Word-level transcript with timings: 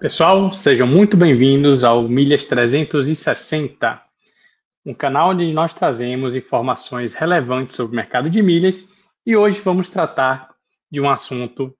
Pessoal, 0.00 0.52
sejam 0.52 0.86
muito 0.86 1.16
bem-vindos 1.16 1.82
ao 1.82 2.04
Milhas 2.04 2.46
360, 2.46 4.00
um 4.86 4.94
canal 4.94 5.30
onde 5.30 5.52
nós 5.52 5.74
trazemos 5.74 6.36
informações 6.36 7.14
relevantes 7.14 7.74
sobre 7.74 7.94
o 7.94 7.96
mercado 7.96 8.30
de 8.30 8.40
milhas 8.40 8.94
e 9.26 9.36
hoje 9.36 9.60
vamos 9.60 9.90
tratar 9.90 10.54
de 10.88 11.00
um 11.00 11.10
assunto 11.10 11.76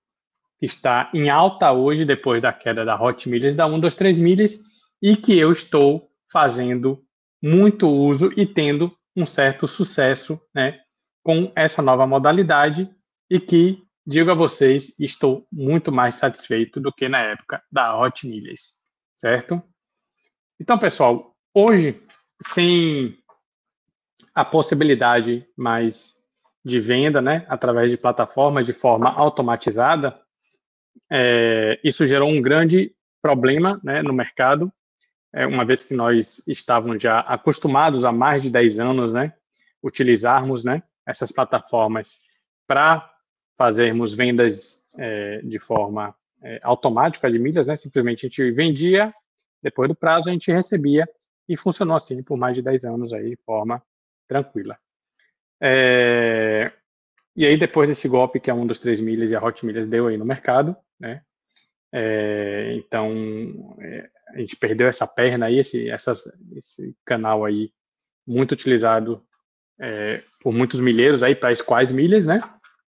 que 0.59 0.67
está 0.67 1.09
em 1.15 1.31
alta 1.31 1.71
hoje 1.71 2.05
depois 2.05 2.43
da 2.43 2.53
queda 2.53 2.85
da 2.85 3.01
Hot 3.01 3.29
Milhas 3.29 3.55
da 3.55 3.67
123 3.67 4.19
Milhas 4.19 4.65
e 5.01 5.15
que 5.15 5.39
eu 5.39 5.53
estou 5.53 6.11
fazendo 6.29 7.01
muito 7.41 7.89
uso 7.89 8.33
e 8.37 8.45
tendo 8.45 8.93
um 9.15 9.25
certo 9.25 9.69
sucesso 9.69 10.41
né, 10.53 10.81
com 11.23 11.53
essa 11.55 11.81
nova 11.81 12.05
modalidade 12.05 12.91
e 13.31 13.39
que 13.39 13.81
digo 14.09 14.31
a 14.31 14.35
vocês, 14.35 14.99
estou 14.99 15.47
muito 15.53 15.93
mais 15.93 16.15
satisfeito 16.15 16.81
do 16.81 16.91
que 16.91 17.11
na 17.11 17.21
época 17.21 17.63
da 17.71 17.95
Hot 17.95 18.27
Milhas, 18.27 18.83
certo? 19.15 19.63
Então, 20.59 20.79
pessoal, 20.79 21.37
hoje, 21.53 22.03
sem 22.43 23.19
a 24.35 24.47
possibilidade 24.47 25.47
mais 25.55 26.25
de 26.65 26.81
venda, 26.81 27.21
né, 27.21 27.45
através 27.51 27.91
de 27.91 27.99
plataformas 27.99 28.65
de 28.65 28.73
forma 28.73 29.11
automatizada, 29.11 30.19
é, 31.13 31.79
isso 31.85 32.07
gerou 32.07 32.31
um 32.31 32.41
grande 32.41 32.95
problema 33.21 33.79
né, 33.85 34.01
no 34.01 34.15
mercado, 34.15 34.73
é, 35.35 35.47
uma 35.47 35.67
vez 35.67 35.85
que 35.85 35.93
nós 35.93 36.49
estávamos 36.49 37.03
já 37.03 37.21
acostumados 37.21 38.07
há 38.07 38.11
mais 38.11 38.43
de 38.43 38.49
10 38.49 38.81
anos, 38.81 39.13
né, 39.13 39.35
utilizarmos 39.83 40.65
né, 40.65 40.83
essas 41.07 41.31
plataformas 41.31 42.23
para 42.67 43.18
fazermos 43.59 44.15
vendas 44.15 44.89
é, 44.97 45.41
de 45.43 45.59
forma 45.59 46.15
é, 46.41 46.61
automática 46.63 47.31
de 47.31 47.39
milhas, 47.39 47.67
né? 47.67 47.77
Simplesmente 47.77 48.25
a 48.25 48.29
gente 48.29 48.51
vendia, 48.53 49.13
depois 49.61 49.89
do 49.89 49.97
prazo 49.97 50.29
a 50.29 50.33
gente 50.33 50.53
recebia 50.53 51.05
e 51.49 51.57
funcionou 51.57 51.97
assim 51.97 52.23
por 52.23 52.39
mais 52.39 52.55
de 52.55 52.63
10 52.63 52.85
anos 52.85 53.13
aí, 53.13 53.31
de 53.31 53.39
forma 53.45 53.83
tranquila. 54.29 54.79
É, 55.61 56.71
e 57.35 57.45
aí 57.45 57.59
depois 57.59 57.89
desse 57.89 58.09
golpe 58.09 58.39
que 58.39 58.51
é 58.51 58.55
um 58.55 58.67
dos 58.67 58.79
três 58.79 59.01
milhas 59.01 59.33
e 59.33 59.37
a 59.37 59.45
Hot 59.45 59.67
Milhas 59.67 59.87
deu 59.87 60.07
aí 60.07 60.17
no 60.17 60.25
mercado, 60.25 60.77
né? 60.99 61.23
É, 61.93 62.75
então 62.77 63.77
é, 63.81 64.09
a 64.35 64.39
gente 64.39 64.57
perdeu 64.57 64.87
essa 64.87 65.07
perna 65.07 65.47
aí, 65.47 65.59
esse, 65.59 65.91
essas, 65.91 66.23
esse 66.55 66.95
canal 67.05 67.45
aí 67.45 67.73
muito 68.27 68.53
utilizado 68.53 69.25
é, 69.81 70.23
por 70.41 70.53
muitos 70.53 70.79
milheiros 70.81 71.23
aí 71.23 71.35
para 71.35 71.51
as 71.51 71.63
quais 71.63 71.91
milhas, 71.91 72.27
né? 72.27 72.41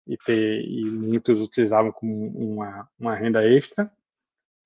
E, 0.07 0.17
ter, 0.17 0.61
e 0.61 0.85
muitos 0.85 1.39
utilizavam 1.39 1.91
como 1.91 2.27
uma, 2.27 2.89
uma 2.99 3.15
renda 3.15 3.45
extra. 3.45 3.91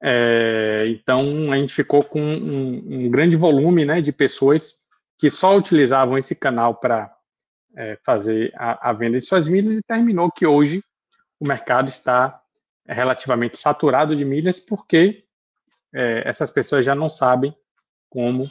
É, 0.01 0.85
então, 0.89 1.51
a 1.51 1.57
gente 1.57 1.73
ficou 1.73 2.03
com 2.03 2.21
um, 2.21 3.05
um, 3.05 3.09
grande 3.09 3.35
volume 3.35 3.85
né, 3.85 4.01
de 4.01 4.11
pessoas 4.11 4.85
que 5.17 5.29
só 5.29 5.57
utilizavam 5.57 6.17
esse 6.17 6.35
canal 6.35 6.75
para 6.75 7.15
é, 7.75 7.97
fazer 8.05 8.51
a, 8.55 8.89
a, 8.89 8.93
venda 8.93 9.19
de 9.19 9.25
suas 9.25 9.47
milhas 9.47 9.75
e 9.75 9.83
terminou 9.83 10.31
que 10.31 10.45
hoje 10.45 10.83
o 11.39 11.47
mercado 11.47 11.89
está 11.89 12.39
relativamente 12.87 13.57
saturado 13.57 14.15
de 14.15 14.23
milhas 14.23 14.59
porque 14.59 15.25
é, 15.93 16.27
essas 16.27 16.51
pessoas 16.51 16.85
já 16.85 16.93
não 16.93 17.09
sabem 17.09 17.55
como 18.09 18.49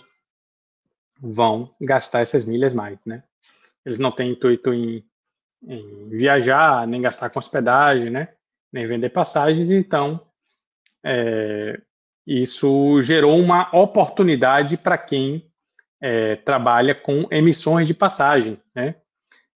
vão 1.20 1.70
gastar 1.80 2.20
essas 2.20 2.44
milhas 2.44 2.74
mais, 2.74 3.04
né? 3.06 3.22
Eles 3.84 3.98
não 3.98 4.10
têm 4.10 4.32
intuito 4.32 4.74
em 4.74 5.04
em 5.62 6.08
viajar, 6.08 6.86
nem 6.86 7.00
gastar 7.00 7.30
com 7.30 7.38
hospedagem, 7.38 8.10
né? 8.10 8.28
Nem 8.72 8.86
vender 8.86 9.10
passagens. 9.10 9.70
Então, 9.70 10.20
é, 11.04 11.80
isso 12.26 13.00
gerou 13.02 13.38
uma 13.38 13.74
oportunidade 13.76 14.76
para 14.76 14.98
quem 14.98 15.48
é, 16.00 16.36
trabalha 16.36 16.94
com 16.94 17.26
emissões 17.30 17.86
de 17.86 17.94
passagem, 17.94 18.60
né? 18.74 18.96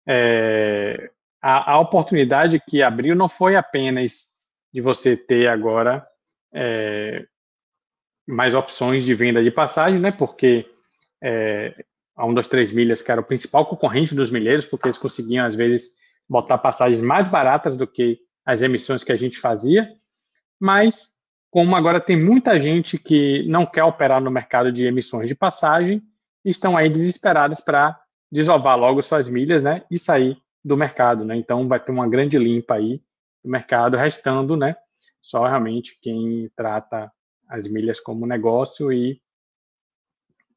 É, 0.08 1.12
a, 1.41 1.74
a, 1.74 1.80
oportunidade 1.80 2.62
que 2.62 2.81
abriu 2.81 3.16
não 3.16 3.28
foi 3.28 3.56
apenas 3.56 4.38
de 4.74 4.81
você 4.81 5.18
ter 5.18 5.47
agora 5.47 6.08
é, 6.53 7.25
mais 8.28 8.56
opções 8.56 9.03
de 9.03 9.14
venda 9.14 9.44
de 9.44 9.52
passagem, 9.52 10.00
né? 10.00 10.12
Porque 10.12 10.69
é, 11.22 11.85
a 12.17 12.25
um 12.25 12.33
das 12.33 12.47
três 12.47 12.72
milhas, 12.72 13.01
que 13.03 13.11
era 13.11 13.22
o 13.22 13.23
principal 13.23 13.67
concorrente 13.67 14.16
dos 14.16 14.31
milheiros, 14.31 14.66
porque 14.66 14.88
eles 14.88 14.97
conseguiam, 14.97 15.45
às 15.45 15.55
vezes, 15.55 15.91
botar 16.28 16.57
passagens 16.57 17.00
mais 17.00 17.28
baratas 17.28 17.78
do 17.78 17.85
que 17.85 18.19
as 18.44 18.63
emissões 18.63 19.03
que 19.03 19.11
a 19.11 19.16
gente 19.16 19.38
fazia. 19.38 19.88
Mas, 20.59 21.22
como 21.51 21.75
agora 21.75 22.01
tem 22.01 22.19
muita 22.22 22.59
gente 22.59 22.97
que 22.97 23.47
não 23.47 23.67
quer 23.67 23.83
operar 23.83 24.19
no 24.19 24.31
mercado 24.31 24.72
de 24.72 24.85
emissões 24.85 25.29
de 25.29 25.35
passagem, 25.35 26.01
estão 26.44 26.75
aí 26.75 26.89
desesperadas 26.89 27.61
para 27.61 28.00
desovar 28.31 28.78
logo 28.78 29.01
suas 29.03 29.29
milhas 29.29 29.61
né, 29.61 29.84
e 29.91 29.99
sair 29.99 30.38
do 30.66 30.75
mercado. 30.75 31.23
Né? 31.23 31.35
Então, 31.35 31.67
vai 31.67 31.79
ter 31.79 31.91
uma 31.91 32.09
grande 32.09 32.39
limpa 32.39 32.75
aí 32.75 32.99
do 33.44 33.51
mercado, 33.51 33.95
restando 33.95 34.57
né, 34.57 34.75
só 35.22 35.45
realmente 35.45 35.99
quem 36.01 36.49
trata 36.55 37.11
as 37.47 37.67
milhas 37.67 37.99
como 37.99 38.25
negócio 38.25 38.91
e 38.91 39.22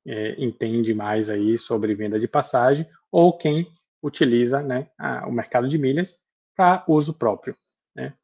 é, 0.06 0.34
entende 0.42 0.94
mais 0.94 1.28
aí 1.28 1.58
sobre 1.58 1.94
venda 1.94 2.18
de 2.18 2.28
passagem 2.28 2.86
ou 3.10 3.36
quem 3.36 3.66
utiliza 4.02 4.62
né, 4.62 4.88
a, 4.98 5.26
o 5.26 5.32
mercado 5.32 5.68
de 5.68 5.78
milhas 5.78 6.18
para 6.56 6.84
uso 6.88 7.18
próprio. 7.18 7.54
Né? 7.94 8.14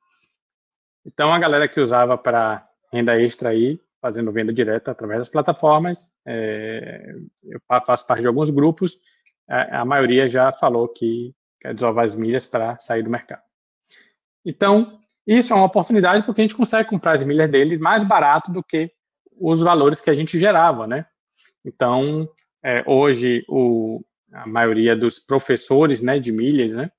Então, 1.05 1.33
a 1.33 1.39
galera 1.39 1.69
que 1.69 1.81
usava 1.81 2.17
para 2.17 2.67
renda 2.93 3.21
extra 3.21 3.51
aí, 3.51 3.81
fazendo 4.01 4.33
venda 4.33 4.53
direta 4.53 4.91
através 4.91 5.21
das 5.21 5.29
plataformas, 5.29 6.13
é, 6.27 7.15
eu 7.45 7.61
faço 7.67 8.07
parte 8.07 8.21
de 8.21 8.27
alguns 8.27 8.51
grupos, 8.51 8.99
a, 9.49 9.81
a 9.81 9.85
maioria 9.85 10.29
já 10.29 10.53
falou 10.53 10.89
que 10.89 11.35
quer 11.61 11.75
desovar 11.75 12.07
as 12.07 12.17
milhas 12.17 12.47
para 12.47 12.79
sair 12.81 13.03
do 13.03 13.11
mercado. 13.11 13.43
Então, 14.45 15.01
isso 15.27 15.53
é 15.53 15.57
uma 15.57 15.67
oportunidade 15.67 16.25
porque 16.25 16.41
a 16.41 16.45
gente 16.45 16.57
consegue 16.57 16.89
comprar 16.89 17.15
as 17.15 17.25
milhas 17.25 17.51
deles 17.51 17.81
mais 17.81 18.05
barato 18.05 18.53
do 18.53 18.63
que 18.63 18.93
os 19.39 19.61
valores 19.61 20.01
que 20.01 20.09
a 20.09 20.15
gente 20.15 20.39
gerava, 20.39 20.87
né? 20.87 21.05
Então, 21.67 22.29
é, 22.63 22.85
hoje, 22.87 23.45
o, 23.49 24.01
a 24.33 24.47
maioria 24.47 24.97
dos 24.97 25.19
professores 25.19 26.01
né, 26.01 26.21
de 26.21 26.31
milhas 26.31 26.73
né, 26.73 26.91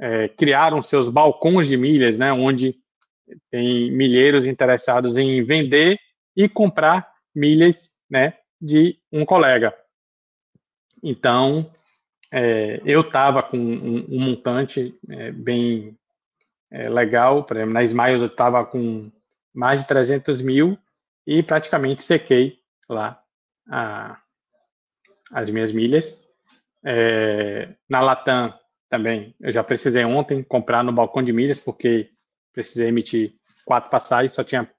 é, 0.00 0.28
criaram 0.28 0.80
seus 0.80 1.10
balcões 1.10 1.68
de 1.68 1.76
milhas, 1.76 2.18
né, 2.18 2.32
onde 2.32 2.74
tem 3.50 3.90
milheiros 3.90 4.46
interessados 4.46 5.18
em 5.18 5.44
vender 5.44 5.98
e 6.34 6.48
comprar 6.48 7.12
milhas 7.34 7.92
né, 8.10 8.38
de 8.58 8.98
um 9.12 9.26
colega. 9.26 9.74
Então, 11.02 11.66
é, 12.32 12.80
eu 12.84 13.02
estava 13.02 13.42
com 13.42 13.58
um, 13.58 14.06
um 14.08 14.20
montante 14.20 14.98
é, 15.10 15.30
bem 15.32 15.98
é, 16.70 16.88
legal, 16.88 17.44
por 17.44 17.56
exemplo, 17.56 17.74
na 17.74 17.82
Smiles 17.82 18.22
eu 18.22 18.28
estava 18.28 18.64
com 18.64 19.10
mais 19.54 19.82
de 19.82 19.88
300 19.88 20.40
mil 20.40 20.78
e 21.26 21.42
praticamente 21.42 22.02
sequei 22.02 22.58
lá 22.88 23.22
a, 23.68 24.20
as 25.32 25.50
minhas 25.50 25.72
milhas. 25.72 26.28
É, 26.84 27.74
na 27.88 28.00
Latam 28.00 28.54
também, 28.88 29.34
eu 29.40 29.52
já 29.52 29.62
precisei 29.62 30.04
ontem 30.04 30.42
comprar 30.42 30.82
no 30.82 30.92
balcão 30.92 31.22
de 31.22 31.32
milhas, 31.32 31.60
porque 31.60 32.10
precisei 32.52 32.88
emitir 32.88 33.34
quatro 33.64 33.90
passagens, 33.90 34.32
só 34.32 34.42
tinha 34.42 34.70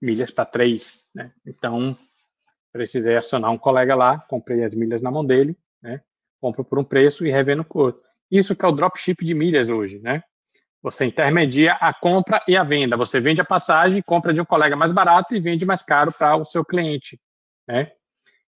milhas 0.00 0.30
para 0.30 0.44
três, 0.44 1.10
né? 1.14 1.32
Então, 1.46 1.96
precisei 2.72 3.16
acionar 3.16 3.50
um 3.50 3.58
colega 3.58 3.94
lá, 3.94 4.18
comprei 4.28 4.64
as 4.64 4.74
milhas 4.74 5.02
na 5.02 5.10
mão 5.10 5.24
dele, 5.24 5.56
né? 5.82 6.00
Compro 6.40 6.64
por 6.64 6.78
um 6.78 6.84
preço 6.84 7.26
e 7.26 7.30
revendo 7.30 7.64
por 7.64 7.86
outro. 7.86 8.02
Isso 8.30 8.54
que 8.56 8.64
é 8.64 8.68
o 8.68 8.72
dropship 8.72 9.24
de 9.24 9.34
milhas 9.34 9.68
hoje, 9.68 9.98
né? 9.98 10.22
Você 10.82 11.04
intermedia 11.04 11.72
a 11.74 11.92
compra 11.92 12.42
e 12.46 12.56
a 12.56 12.62
venda. 12.62 12.96
Você 12.96 13.18
vende 13.18 13.40
a 13.40 13.44
passagem, 13.44 14.02
compra 14.02 14.32
de 14.32 14.40
um 14.40 14.44
colega 14.44 14.76
mais 14.76 14.92
barato 14.92 15.34
e 15.34 15.40
vende 15.40 15.64
mais 15.64 15.82
caro 15.82 16.12
para 16.12 16.36
o 16.36 16.44
seu 16.44 16.64
cliente, 16.64 17.18
né? 17.66 17.92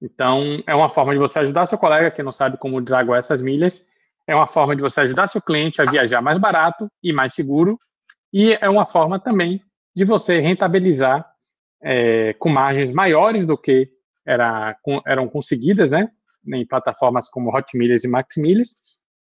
Então, 0.01 0.63
é 0.65 0.73
uma 0.73 0.89
forma 0.89 1.13
de 1.13 1.19
você 1.19 1.39
ajudar 1.39 1.65
seu 1.65 1.77
colega 1.77 2.11
que 2.11 2.23
não 2.23 2.31
sabe 2.31 2.57
como 2.57 2.81
desaguar 2.81 3.19
essas 3.19 3.41
milhas, 3.41 3.87
é 4.25 4.35
uma 4.35 4.47
forma 4.47 4.75
de 4.75 4.81
você 4.81 5.01
ajudar 5.01 5.27
seu 5.27 5.41
cliente 5.41 5.81
a 5.81 5.85
viajar 5.85 6.21
mais 6.21 6.37
barato 6.37 6.89
e 7.03 7.11
mais 7.11 7.33
seguro, 7.33 7.77
e 8.31 8.53
é 8.61 8.69
uma 8.69 8.85
forma 8.85 9.19
também 9.19 9.61
de 9.95 10.05
você 10.05 10.39
rentabilizar 10.39 11.29
é, 11.81 12.33
com 12.33 12.49
margens 12.49 12.93
maiores 12.93 13.45
do 13.45 13.57
que 13.57 13.89
era, 14.25 14.77
com, 14.83 15.01
eram 15.05 15.27
conseguidas, 15.27 15.91
né, 15.91 16.09
em 16.47 16.65
plataformas 16.65 17.27
como 17.27 17.53
Hot 17.55 17.75
Milhas 17.77 18.03
e 18.03 18.07
Max 18.07 18.37
Milhas, 18.37 18.69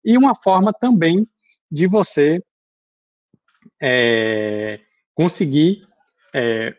e 0.05 0.17
uma 0.17 0.35
forma 0.35 0.73
também 0.73 1.23
de 1.71 1.87
você 1.87 2.43
é, 3.81 4.81
conseguir 5.15 5.87
é, 6.35 6.75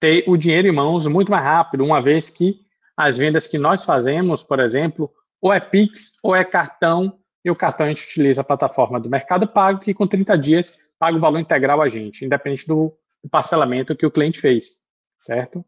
ter 0.00 0.24
o 0.26 0.36
dinheiro 0.36 0.68
em 0.68 0.72
mãos 0.72 1.06
muito 1.06 1.30
mais 1.30 1.44
rápido, 1.44 1.84
uma 1.84 2.00
vez 2.00 2.30
que 2.30 2.63
as 2.96 3.16
vendas 3.16 3.46
que 3.46 3.58
nós 3.58 3.84
fazemos, 3.84 4.42
por 4.42 4.60
exemplo, 4.60 5.12
ou 5.40 5.52
é 5.52 5.60
Pix 5.60 6.18
ou 6.22 6.34
é 6.34 6.44
cartão, 6.44 7.18
e 7.44 7.50
o 7.50 7.56
cartão 7.56 7.86
a 7.86 7.88
gente 7.90 8.06
utiliza 8.06 8.40
a 8.40 8.44
plataforma 8.44 8.98
do 8.98 9.10
Mercado 9.10 9.46
Pago, 9.46 9.80
que 9.80 9.92
com 9.92 10.06
30 10.06 10.38
dias 10.38 10.78
paga 10.98 11.16
o 11.16 11.20
valor 11.20 11.38
integral 11.38 11.82
a 11.82 11.88
gente, 11.88 12.24
independente 12.24 12.66
do, 12.66 12.96
parcelamento 13.30 13.96
que 13.96 14.06
o 14.06 14.10
cliente 14.10 14.40
fez. 14.40 14.84
certo? 15.20 15.64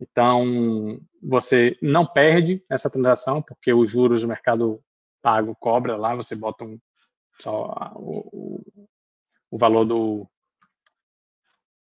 Então, 0.00 1.00
você 1.22 1.78
não 1.80 2.06
perde 2.06 2.64
essa 2.68 2.90
transação, 2.90 3.40
porque 3.40 3.72
os 3.72 3.90
juros 3.90 4.22
do 4.22 4.28
mercado 4.28 4.82
pago 5.22 5.54
cobra 5.54 5.96
lá, 5.96 6.14
você 6.14 6.34
bota 6.34 6.64
um, 6.64 6.78
só 7.40 7.92
o, 7.96 8.62
o 9.50 9.58
valor 9.58 9.84
do, 9.84 10.28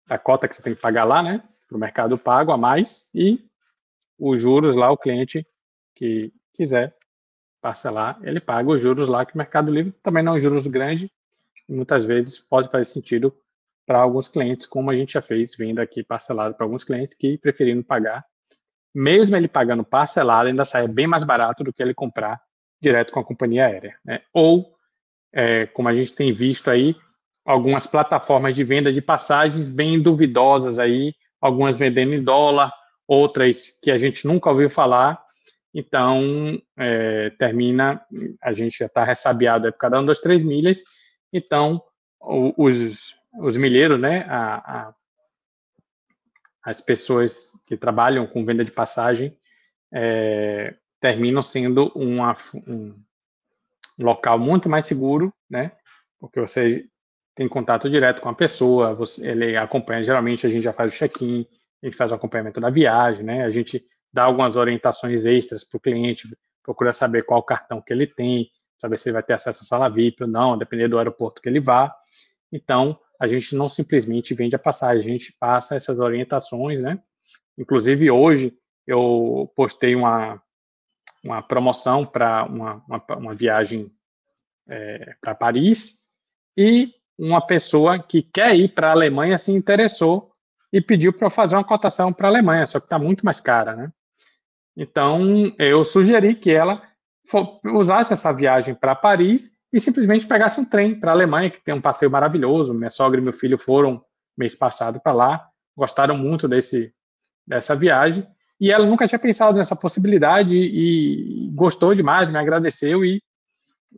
da 0.08 0.18
cota 0.18 0.48
que 0.48 0.56
você 0.56 0.64
tem 0.64 0.74
que 0.74 0.82
pagar 0.82 1.04
lá, 1.04 1.22
né? 1.22 1.44
Para 1.68 1.78
o 1.78 1.80
mercado 1.80 2.18
pago 2.18 2.52
a 2.52 2.58
mais 2.58 3.10
e 3.14 3.46
os 4.18 4.40
juros 4.40 4.76
lá, 4.76 4.92
o 4.92 4.98
cliente 4.98 5.46
que 5.96 6.32
quiser 6.54 6.96
parcelar, 7.62 8.20
ele 8.24 8.40
paga 8.40 8.70
os 8.70 8.82
juros 8.82 9.08
lá 9.08 9.26
que 9.26 9.34
o 9.34 9.38
Mercado 9.38 9.72
Livre 9.72 9.92
também 10.04 10.24
não 10.24 10.34
é 10.34 10.36
um 10.36 10.40
juros 10.40 10.68
grande 10.68 11.12
muitas 11.68 12.06
vezes 12.06 12.38
pode 12.38 12.70
fazer 12.70 12.86
sentido 12.86 13.36
para 13.86 14.00
alguns 14.00 14.28
clientes, 14.28 14.66
como 14.66 14.90
a 14.90 14.96
gente 14.96 15.14
já 15.14 15.22
fez 15.22 15.56
vindo 15.56 15.80
aqui 15.80 16.04
parcelado 16.04 16.56
para 16.56 16.66
alguns 16.66 16.84
clientes 16.84 17.14
que 17.14 17.38
preferindo 17.38 17.84
pagar, 17.84 18.26
mesmo 18.94 19.36
ele 19.36 19.48
pagando 19.48 19.84
parcelado, 19.84 20.50
ainda 20.50 20.66
sai 20.66 20.88
bem 20.88 21.08
mais 21.08 21.24
barato 21.24 21.64
do 21.64 21.72
que 21.72 21.82
ele 21.82 21.94
comprar 21.94 22.42
direto 22.82 23.12
com 23.12 23.20
a 23.20 23.24
companhia 23.24 23.66
aérea. 23.66 23.96
Né? 24.04 24.22
Ou, 24.34 24.76
é, 25.32 25.66
como 25.68 25.88
a 25.88 25.94
gente 25.94 26.14
tem 26.14 26.34
visto 26.34 26.70
aí, 26.70 26.96
algumas 27.46 27.88
plataformas 27.88 28.56
de 28.56 28.64
venda 28.64 28.92
de 28.92 29.02
passagens 29.02 29.68
bem 29.70 30.02
duvidosas 30.02 30.80
aí, 30.80 31.14
algumas 31.40 31.78
vendendo 31.78 32.14
em 32.14 32.24
dólar, 32.24 32.74
outras 33.08 33.80
que 33.82 33.90
a 33.90 33.98
gente 33.98 34.28
nunca 34.28 34.50
ouviu 34.50 34.70
falar. 34.70 35.24
Então, 35.74 36.62
é, 36.76 37.30
termina, 37.32 38.06
a 38.42 38.54
gente 38.54 38.78
já 38.80 38.88
está 38.88 39.04
ressabiado 39.04 39.72
por 39.72 39.78
cada 39.78 40.00
um 40.00 40.06
das 40.06 40.20
três 40.20 40.44
milhas. 40.44 40.84
Então, 41.32 41.82
os, 42.20 43.16
os 43.40 43.58
milheiros, 43.58 44.00
né, 44.00 44.26
a, 44.28 44.56
a, 44.56 44.94
as 46.64 46.82
pessoas 46.82 47.52
que 47.66 47.78
trabalham 47.78 48.28
com 48.28 48.46
venda 48.46 48.66
de 48.66 48.72
passagem, 48.72 49.38
é, 49.94 50.76
terminam 51.00 51.42
sendo 51.42 51.92
uma, 51.96 52.36
um 52.68 52.94
local 53.98 54.40
muito 54.40 54.68
mais 54.68 54.86
seguro, 54.86 55.34
né, 55.50 55.72
porque 56.20 56.40
você 56.40 56.88
tem 57.36 57.48
contato 57.48 57.90
direto 57.90 58.20
com 58.20 58.30
a 58.30 58.34
pessoa, 58.34 58.96
você, 58.96 59.30
ele 59.30 59.56
acompanha, 59.56 60.04
geralmente 60.04 60.46
a 60.46 60.50
gente 60.50 60.64
já 60.64 60.74
faz 60.74 60.94
o 60.94 60.98
check-in, 60.98 61.46
a 61.82 61.86
gente 61.86 61.98
faz 61.98 62.12
o 62.12 62.16
acompanhamento 62.16 62.60
da 62.60 62.70
viagem, 62.70 63.24
né? 63.24 63.46
A 63.46 63.52
gente 63.52 63.86
dá 64.12 64.24
algumas 64.24 64.56
orientações 64.56 65.26
extras 65.26 65.64
para 65.64 65.78
o 65.78 65.80
cliente, 65.80 66.28
procura 66.64 66.94
saber 66.94 67.24
qual 67.24 67.44
cartão 67.44 67.82
que 67.82 67.94
ele 67.94 68.08
tem, 68.08 68.50
saber 68.80 68.98
se 68.98 69.10
ele 69.10 69.14
vai 69.14 69.24
ter 69.24 69.34
acesso 69.34 69.64
à 69.64 69.66
sala 69.66 69.90
VIP 69.90 70.24
ou 70.24 70.30
não, 70.30 70.58
dependendo 70.58 70.92
do 70.92 70.98
aeroporto 70.98 71.42
que 71.42 71.50
ele 71.50 71.60
vá. 71.60 71.94
Então, 72.52 73.00
a 73.20 73.28
gente 73.28 73.56
não 73.56 73.68
simplesmente 73.68 74.34
vende 74.34 74.56
a 74.56 74.60
passagem, 74.60 75.00
a 75.00 75.18
gente 75.18 75.36
passa 75.40 75.76
essas 75.76 76.00
orientações, 76.00 76.82
né? 76.82 77.02
Inclusive, 77.58 78.12
hoje 78.12 78.58
eu 78.86 79.52
postei 79.56 79.96
uma, 79.96 80.42
uma 81.24 81.42
promoção 81.42 82.06
para 82.06 82.46
uma, 82.46 82.84
uma, 82.88 83.06
uma, 83.18 83.34
viagem 83.34 83.92
é, 84.70 85.16
para 85.20 85.36
Paris 85.36 86.08
e 86.56 86.94
uma 87.18 87.46
pessoa 87.46 88.02
que 88.02 88.22
quer 88.22 88.56
ir 88.56 88.70
para 88.70 88.90
a 88.90 88.92
Alemanha 88.92 89.38
se 89.38 89.52
interessou 89.52 90.32
e 90.72 90.82
pediu 90.82 91.14
para 91.14 91.28
eu 91.28 91.32
fazer 91.32 91.56
uma 91.56 91.64
cotação 91.64 92.12
para 92.12 92.28
a 92.28 92.32
Alemanha, 92.32 92.68
só 92.68 92.80
que 92.80 92.86
está 92.86 93.00
muito 93.00 93.26
mais 93.26 93.40
cara, 93.40 93.76
né? 93.76 93.92
Então, 94.76 95.52
eu 95.58 95.84
sugeri 95.84 96.36
que 96.36 96.52
ela 96.52 96.82
usasse 97.66 98.14
essa 98.14 98.32
viagem 98.32 98.76
para 98.76 98.96
Paris 98.96 99.58
e 99.74 99.80
simplesmente 99.80 100.28
pegasse 100.28 100.60
um 100.60 100.66
trem 100.66 101.00
para 101.00 101.12
a 101.12 101.14
Alemanha, 101.14 101.50
que 101.50 101.64
tem 101.64 101.74
um 101.74 101.82
passeio 101.82 102.12
maravilhoso. 102.12 102.74
Minha 102.74 102.90
sogra 102.90 103.20
e 103.20 103.24
meu 103.24 103.34
filho 103.34 103.58
foram 103.58 104.04
mês 104.38 104.56
passado 104.56 105.00
para 105.00 105.14
lá, 105.14 105.50
gostaram 105.76 106.16
muito 106.16 106.48
desse, 106.48 106.94
dessa 107.46 107.76
viagem, 107.76 108.26
e 108.60 108.72
ela 108.72 108.86
nunca 108.86 109.08
tinha 109.08 109.20
pensado 109.20 109.58
nessa 109.58 109.76
possibilidade 109.76 110.56
e 110.56 111.50
gostou 111.54 111.94
demais, 111.94 112.32
me 112.32 112.38
agradeceu, 112.38 113.04
e 113.04 113.22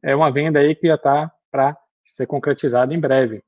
é 0.01 0.15
uma 0.15 0.31
venda 0.31 0.59
aí 0.59 0.75
que 0.75 0.87
já 0.87 0.95
está 0.95 1.31
para 1.51 1.77
ser 2.05 2.25
concretizada 2.25 2.93
em 2.93 2.99
breve. 2.99 3.43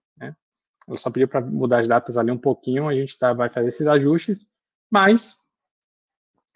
Ela 0.88 0.98
só 0.98 1.10
pediu 1.10 1.28
para 1.28 1.42
mudar 1.42 1.80
as 1.80 1.88
datas 1.88 2.18
ali 2.18 2.31
um 2.31 2.38
pouquinho, 2.38 2.88
a 2.88 2.94
gente 2.94 3.18
tá, 3.18 3.33
vai 3.33 3.50
fazer 3.50 3.68
esses 3.68 3.88
ajustes, 3.88 4.48
mas 4.89 5.38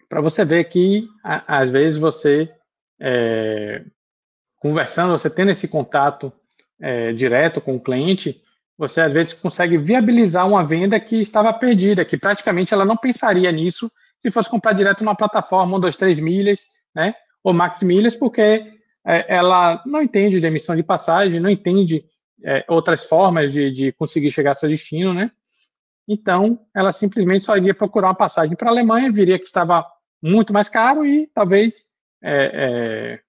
para 0.08 0.20
você 0.20 0.44
ver 0.44 0.64
que 0.64 1.08
a, 1.24 1.60
às 1.60 1.70
vezes 1.70 1.98
você 1.98 2.52
é, 3.00 3.84
conversando, 4.58 5.16
você 5.16 5.28
tendo 5.28 5.50
esse 5.50 5.68
contato 5.68 6.32
é, 6.80 7.12
direto 7.12 7.60
com 7.60 7.76
o 7.76 7.80
cliente, 7.80 8.42
você 8.76 9.00
às 9.00 9.12
vezes 9.12 9.32
consegue 9.32 9.78
viabilizar 9.78 10.46
uma 10.46 10.64
venda 10.64 11.00
que 11.00 11.16
estava 11.20 11.52
perdida, 11.52 12.04
que 12.04 12.18
praticamente 12.18 12.74
ela 12.74 12.84
não 12.84 12.96
pensaria 12.96 13.50
nisso 13.50 13.90
se 14.18 14.30
fosse 14.30 14.50
comprar 14.50 14.72
direto 14.72 15.02
numa 15.02 15.16
plataforma, 15.16 15.76
um, 15.76 15.80
dois, 15.80 15.96
três 15.96 16.20
milhas, 16.20 16.60
né? 16.94 17.14
Ou 17.42 17.52
max 17.52 17.82
milhas, 17.82 18.14
porque 18.14 18.72
é, 19.06 19.36
ela 19.36 19.82
não 19.86 20.02
entende 20.02 20.40
de 20.40 20.46
emissão 20.46 20.74
de 20.74 20.82
passagem, 20.82 21.40
não 21.40 21.50
entende 21.50 22.04
é, 22.44 22.64
outras 22.68 23.04
formas 23.04 23.52
de, 23.52 23.70
de, 23.70 23.92
conseguir 23.92 24.30
chegar 24.30 24.50
ao 24.50 24.56
seu 24.56 24.68
destino, 24.68 25.14
né? 25.14 25.30
Então, 26.08 26.60
ela 26.74 26.92
simplesmente 26.92 27.44
só 27.44 27.56
iria 27.56 27.74
procurar 27.74 28.08
uma 28.08 28.14
passagem 28.14 28.56
para 28.56 28.68
a 28.68 28.72
Alemanha, 28.72 29.10
viria 29.10 29.38
que 29.38 29.46
estava 29.46 29.84
muito 30.22 30.52
mais 30.52 30.68
caro 30.68 31.04
e 31.04 31.26
talvez 31.34 31.92
é, 32.22 32.50
é 32.54 33.20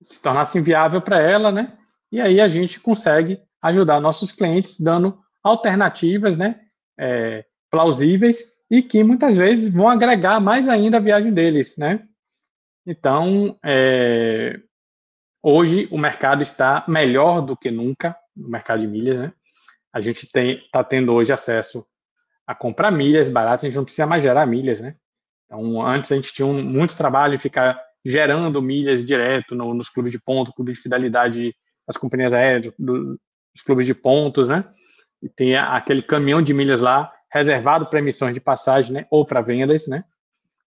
se 0.00 0.20
tornasse 0.22 0.58
inviável 0.58 1.00
para 1.00 1.20
ela, 1.20 1.52
né? 1.52 1.76
E 2.10 2.20
aí 2.20 2.40
a 2.40 2.48
gente 2.48 2.80
consegue 2.80 3.40
ajudar 3.62 4.00
nossos 4.00 4.32
clientes 4.32 4.80
dando 4.80 5.18
alternativas, 5.42 6.36
né? 6.36 6.60
É, 6.98 7.44
plausíveis 7.70 8.62
e 8.70 8.82
que 8.82 9.02
muitas 9.02 9.36
vezes 9.36 9.72
vão 9.72 9.88
agregar 9.88 10.40
mais 10.40 10.68
ainda 10.68 10.96
a 10.96 11.00
viagem 11.00 11.32
deles, 11.32 11.76
né? 11.76 12.06
Então, 12.86 13.58
é, 13.64 14.58
Hoje 15.42 15.88
o 15.90 15.98
mercado 15.98 16.42
está 16.42 16.84
melhor 16.86 17.40
do 17.40 17.56
que 17.56 17.68
nunca, 17.68 18.16
no 18.36 18.48
mercado 18.48 18.80
de 18.80 18.86
milhas, 18.86 19.18
né? 19.18 19.32
A 19.92 20.00
gente 20.00 20.22
está 20.24 20.84
tendo 20.84 21.12
hoje 21.12 21.32
acesso 21.32 21.84
a 22.46 22.54
comprar 22.54 22.92
milhas 22.92 23.28
baratas, 23.28 23.64
a 23.64 23.66
gente 23.66 23.76
não 23.76 23.84
precisa 23.84 24.06
mais 24.06 24.22
gerar 24.22 24.46
milhas, 24.46 24.80
né? 24.80 24.94
Então, 25.46 25.84
antes 25.84 26.12
a 26.12 26.14
gente 26.14 26.32
tinha 26.32 26.46
um, 26.46 26.62
muito 26.62 26.96
trabalho 26.96 27.34
em 27.34 27.38
ficar 27.38 27.80
gerando 28.04 28.62
milhas 28.62 29.04
direto 29.04 29.54
no, 29.54 29.74
nos 29.74 29.88
clubes 29.88 30.12
de 30.12 30.20
ponto, 30.20 30.52
clube 30.52 30.72
de 30.72 30.80
fidelidade 30.80 31.54
das 31.86 31.96
companhias 31.96 32.32
aéreas, 32.32 32.72
do, 32.78 33.18
dos 33.54 33.62
clubes 33.66 33.86
de 33.86 33.94
pontos, 33.94 34.48
né? 34.48 34.64
E 35.20 35.28
tem 35.28 35.56
aquele 35.56 36.02
caminhão 36.02 36.40
de 36.40 36.54
milhas 36.54 36.80
lá 36.80 37.12
reservado 37.30 37.86
para 37.86 37.98
emissões 37.98 38.32
de 38.32 38.40
passagem, 38.40 38.92
né? 38.92 39.06
Ou 39.10 39.26
para 39.26 39.40
vendas, 39.40 39.88
né? 39.88 40.04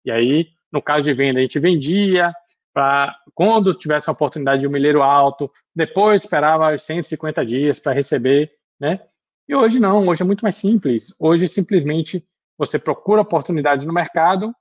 E 0.06 0.12
aí, 0.12 0.48
no 0.72 0.82
caso 0.82 1.04
de 1.04 1.14
venda, 1.14 1.40
a 1.40 1.42
gente 1.42 1.60
vendia, 1.60 2.34
para 2.74 3.16
quando 3.34 3.74
tivesse 3.74 4.10
a 4.10 4.14
oportunidade 4.14 4.62
de 4.62 4.68
um 4.68 4.72
milheiro 4.72 5.02
alto, 5.02 5.52
depois 5.76 6.24
esperava 6.24 6.78
150 6.78 7.46
dias 7.46 7.80
para 7.80 7.94
receber, 7.94 8.52
né? 8.80 9.02
E 9.48 9.56
hoje 9.56 9.80
não, 9.80 10.08
hoje 10.08 10.22
é 10.22 10.26
muito 10.26 10.42
mais 10.42 10.56
simples. 10.56 11.14
Hoje 11.20 11.48
simplesmente 11.48 12.26
você 12.58 12.80
procura 12.80 13.22
oportunidades 13.22 13.86
no 13.86 13.94
mercado, 13.94 14.56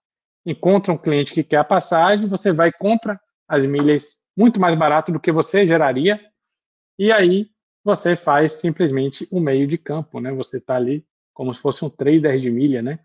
encontra 0.45 0.93
um 0.93 0.99
cliente 0.99 1.33
que 1.33 1.45
quer 1.45 1.59
a 1.59 1.65
passagem, 1.65 2.29
você 2.29 2.53
vai 2.53 2.69
e 2.69 2.73
compra 2.73 3.21
as 3.47 3.67
milhas 3.67 4.25
muito 4.37 4.61
mais 4.61 4.75
barato 4.77 5.13
do 5.13 5.21
que 5.21 5.31
você 5.31 5.67
geraria, 5.67 6.21
e 6.99 7.13
aí 7.13 7.51
você 7.85 8.17
faz 8.17 8.53
simplesmente 8.53 9.27
o 9.31 9.39
um 9.39 9.41
meio 9.41 9.67
de 9.67 9.79
campo, 9.79 10.21
né? 10.21 10.33
Você 10.33 10.59
está 10.59 10.77
ali 10.77 11.05
como 11.33 11.55
se 11.55 11.61
fosse 11.61 11.85
um 11.85 11.91
trader 11.91 12.39
de 12.39 12.51
milha, 12.51 12.83
né? 12.83 12.99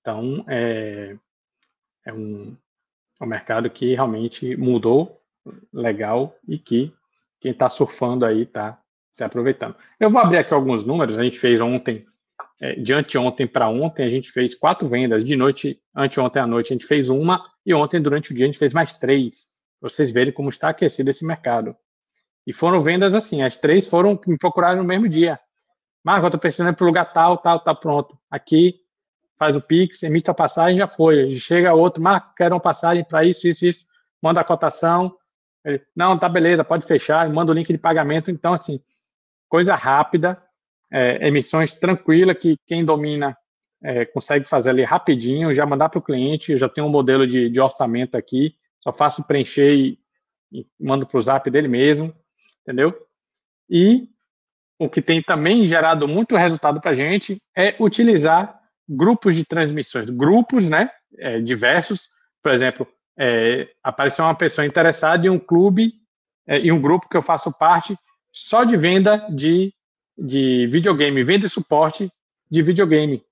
Então, 0.00 0.44
é, 0.48 1.16
é 2.04 2.12
um, 2.12 2.56
é 3.20 3.24
um 3.24 3.28
mercado 3.28 3.70
que 3.70 3.94
realmente 3.94 4.56
mudou 4.56 5.20
legal 5.72 6.36
e 6.46 6.58
que 6.58 6.92
quem 7.40 7.52
está 7.52 7.68
surfando 7.68 8.24
aí 8.24 8.42
está 8.42 8.80
se 9.12 9.24
aproveitando. 9.24 9.74
Eu 9.98 10.10
vou 10.10 10.20
abrir 10.20 10.38
aqui 10.38 10.52
alguns 10.52 10.84
números. 10.84 11.18
A 11.18 11.22
gente 11.22 11.38
fez 11.38 11.60
ontem, 11.60 12.04
é, 12.60 12.74
de 12.74 12.92
anteontem 12.92 13.46
para 13.46 13.68
ontem, 13.68 14.04
a 14.04 14.10
gente 14.10 14.30
fez 14.30 14.54
quatro 14.54 14.88
vendas. 14.88 15.24
De 15.24 15.36
noite, 15.36 15.80
anteontem 15.94 16.42
à 16.42 16.46
noite, 16.46 16.72
a 16.72 16.74
gente 16.74 16.86
fez 16.86 17.08
uma 17.08 17.42
e 17.66 17.74
ontem, 17.74 18.00
durante 18.00 18.30
o 18.30 18.34
dia, 18.34 18.44
a 18.44 18.46
gente 18.46 18.58
fez 18.58 18.72
mais 18.72 18.96
três. 18.96 19.56
Vocês 19.80 20.12
verem 20.12 20.32
como 20.32 20.48
está 20.48 20.68
aquecido 20.68 21.10
esse 21.10 21.26
mercado. 21.26 21.74
E 22.46 22.52
foram 22.52 22.80
vendas 22.80 23.12
assim, 23.12 23.42
as 23.42 23.58
três 23.58 23.88
foram 23.88 24.18
me 24.24 24.38
procuraram 24.38 24.78
no 24.78 24.84
mesmo 24.84 25.08
dia. 25.08 25.40
Marco, 26.04 26.24
eu 26.24 26.28
estou 26.28 26.40
precisando 26.40 26.72
ir 26.72 26.76
para 26.76 26.84
o 26.84 26.86
lugar 26.86 27.12
tal, 27.12 27.38
tal, 27.38 27.58
tá 27.58 27.74
pronto. 27.74 28.16
Aqui 28.30 28.80
faz 29.38 29.56
o 29.56 29.60
Pix, 29.60 30.02
emite 30.02 30.30
a 30.30 30.34
passagem, 30.34 30.78
já 30.78 30.88
foi. 30.88 31.34
Chega 31.34 31.74
outro, 31.74 32.02
Marco, 32.02 32.34
quero 32.34 32.54
uma 32.54 32.60
passagem 32.60 33.04
para 33.04 33.24
isso, 33.24 33.46
isso, 33.46 33.66
isso, 33.66 33.86
manda 34.22 34.40
a 34.40 34.44
cotação. 34.44 35.16
Ele, 35.64 35.82
não, 35.94 36.18
tá 36.18 36.28
beleza, 36.28 36.64
pode 36.64 36.86
fechar, 36.86 37.28
manda 37.28 37.52
o 37.52 37.54
link 37.54 37.70
de 37.70 37.78
pagamento. 37.78 38.30
Então, 38.30 38.52
assim, 38.52 38.80
coisa 39.48 39.74
rápida, 39.74 40.40
é, 40.90 41.26
emissões 41.26 41.74
tranquila, 41.74 42.34
que 42.34 42.56
quem 42.66 42.84
domina 42.84 43.36
é, 43.82 44.04
consegue 44.04 44.44
fazer 44.44 44.70
ali 44.70 44.84
rapidinho, 44.84 45.54
já 45.54 45.66
mandar 45.66 45.88
para 45.88 45.98
o 45.98 46.02
cliente, 46.02 46.52
eu 46.52 46.58
já 46.58 46.68
tenho 46.68 46.86
um 46.86 46.90
modelo 46.90 47.26
de, 47.26 47.50
de 47.50 47.60
orçamento 47.60 48.16
aqui, 48.16 48.56
só 48.80 48.92
faço 48.92 49.26
preencher 49.26 49.74
e, 49.74 49.98
e 50.52 50.66
mando 50.80 51.06
para 51.06 51.18
o 51.18 51.22
zap 51.22 51.50
dele 51.50 51.68
mesmo, 51.68 52.14
entendeu? 52.62 52.94
E 53.68 54.08
o 54.78 54.88
que 54.88 55.02
tem 55.02 55.22
também 55.22 55.66
gerado 55.66 56.06
muito 56.06 56.36
resultado 56.36 56.80
para 56.80 56.92
a 56.92 56.94
gente 56.94 57.40
é 57.56 57.74
utilizar 57.80 58.55
grupos 58.88 59.34
de 59.34 59.44
transmissões, 59.44 60.08
grupos, 60.10 60.68
né, 60.68 60.90
é, 61.18 61.40
diversos. 61.40 62.10
Por 62.42 62.52
exemplo, 62.52 62.86
é, 63.18 63.68
apareceu 63.82 64.24
uma 64.24 64.34
pessoa 64.34 64.66
interessada 64.66 65.26
em 65.26 65.30
um 65.30 65.38
clube, 65.38 65.94
é, 66.46 66.58
em 66.58 66.72
um 66.72 66.80
grupo 66.80 67.08
que 67.08 67.16
eu 67.16 67.22
faço 67.22 67.56
parte, 67.58 67.96
só 68.32 68.64
de 68.64 68.76
venda 68.76 69.26
de, 69.30 69.72
de 70.16 70.66
videogame, 70.66 71.24
venda 71.24 71.46
e 71.46 71.48
suporte 71.48 72.10
de 72.50 72.62
videogame. 72.62 73.24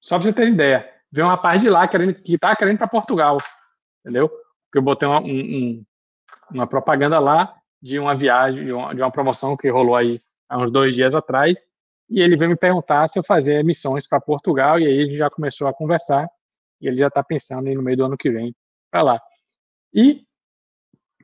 Só 0.00 0.18
para 0.18 0.24
você 0.24 0.32
ter 0.32 0.48
ideia. 0.48 0.88
Vem 1.12 1.24
uma 1.24 1.36
parte 1.36 1.62
de 1.62 1.70
lá 1.70 1.86
querendo, 1.86 2.14
que 2.14 2.34
está 2.34 2.56
querendo 2.56 2.78
para 2.78 2.86
Portugal, 2.86 3.38
entendeu? 4.00 4.28
Porque 4.28 4.78
eu 4.78 4.82
botei 4.82 5.08
uma, 5.08 5.20
um, 5.20 5.84
uma 6.50 6.66
propaganda 6.66 7.18
lá 7.18 7.54
de 7.82 7.98
uma 7.98 8.14
viagem, 8.14 8.64
de 8.64 8.72
uma, 8.72 8.94
de 8.94 9.02
uma 9.02 9.10
promoção 9.10 9.56
que 9.56 9.68
rolou 9.68 9.96
aí 9.96 10.20
há 10.48 10.58
uns 10.58 10.70
dois 10.70 10.94
dias 10.94 11.14
atrás, 11.14 11.66
e 12.10 12.20
ele 12.20 12.36
veio 12.36 12.50
me 12.50 12.56
perguntar 12.56 13.08
se 13.08 13.18
eu 13.18 13.22
fazia 13.22 13.62
missões 13.62 14.08
para 14.08 14.20
Portugal, 14.20 14.80
e 14.80 14.86
aí 14.86 15.00
a 15.00 15.04
gente 15.04 15.16
já 15.16 15.30
começou 15.30 15.68
a 15.68 15.72
conversar, 15.72 16.28
e 16.80 16.88
ele 16.88 16.96
já 16.96 17.06
está 17.06 17.22
pensando 17.22 17.68
em 17.68 17.74
no 17.74 17.82
meio 17.82 17.96
do 17.96 18.04
ano 18.04 18.16
que 18.16 18.30
vem 18.30 18.54
para 18.90 19.02
lá. 19.02 19.22
E 19.94 20.24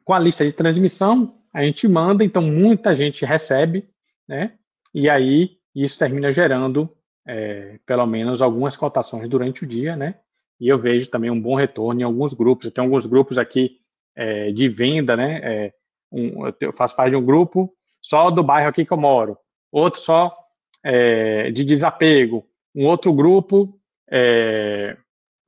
com 0.04 0.14
a 0.14 0.18
lista 0.18 0.44
de 0.44 0.52
transmissão, 0.52 1.42
a 1.52 1.62
gente 1.62 1.88
manda, 1.88 2.22
então 2.22 2.42
muita 2.42 2.94
gente 2.94 3.24
recebe, 3.24 3.88
né? 4.28 4.56
E 4.94 5.10
aí 5.10 5.58
isso 5.74 5.98
termina 5.98 6.30
gerando 6.30 6.88
é, 7.26 7.78
pelo 7.84 8.06
menos 8.06 8.40
algumas 8.40 8.76
cotações 8.76 9.28
durante 9.28 9.64
o 9.64 9.66
dia, 9.66 9.96
né? 9.96 10.20
E 10.60 10.68
eu 10.68 10.78
vejo 10.78 11.10
também 11.10 11.30
um 11.30 11.40
bom 11.40 11.56
retorno 11.56 12.00
em 12.00 12.04
alguns 12.04 12.32
grupos. 12.32 12.66
Eu 12.66 12.70
tenho 12.70 12.86
alguns 12.86 13.04
grupos 13.04 13.36
aqui 13.36 13.80
é, 14.14 14.52
de 14.52 14.68
venda, 14.68 15.16
né? 15.16 15.40
É, 15.42 15.72
um, 16.12 16.46
eu 16.60 16.72
faço 16.72 16.94
parte 16.94 17.10
de 17.10 17.16
um 17.16 17.24
grupo 17.24 17.74
só 18.00 18.30
do 18.30 18.42
bairro 18.42 18.68
aqui 18.68 18.84
que 18.84 18.92
eu 18.92 18.96
moro, 18.96 19.36
outro 19.72 20.00
só 20.00 20.45
é, 20.88 21.50
de 21.50 21.64
desapego, 21.64 22.46
um 22.72 22.86
outro 22.86 23.12
grupo 23.12 23.76
é, 24.08 24.96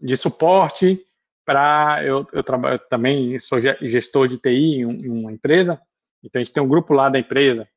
de 0.01 0.17
suporte 0.17 1.01
para 1.47 2.03
eu, 2.05 2.27
eu 2.33 2.43
trabalho 2.43 2.81
também 2.91 3.39
sou 3.39 3.61
gestor 3.61 4.27
de 4.27 4.37
TI 4.37 4.81
em, 4.81 5.09
uma 5.09 5.31
empresa, 5.31 5.81
então 6.25 6.41
a 6.41 6.45
gente 6.45 6.53
tem 6.53 6.61
um 6.61 6.69
grupo 6.69 6.93
lá 6.93 7.09
da 7.09 7.21
empresa 7.21 7.69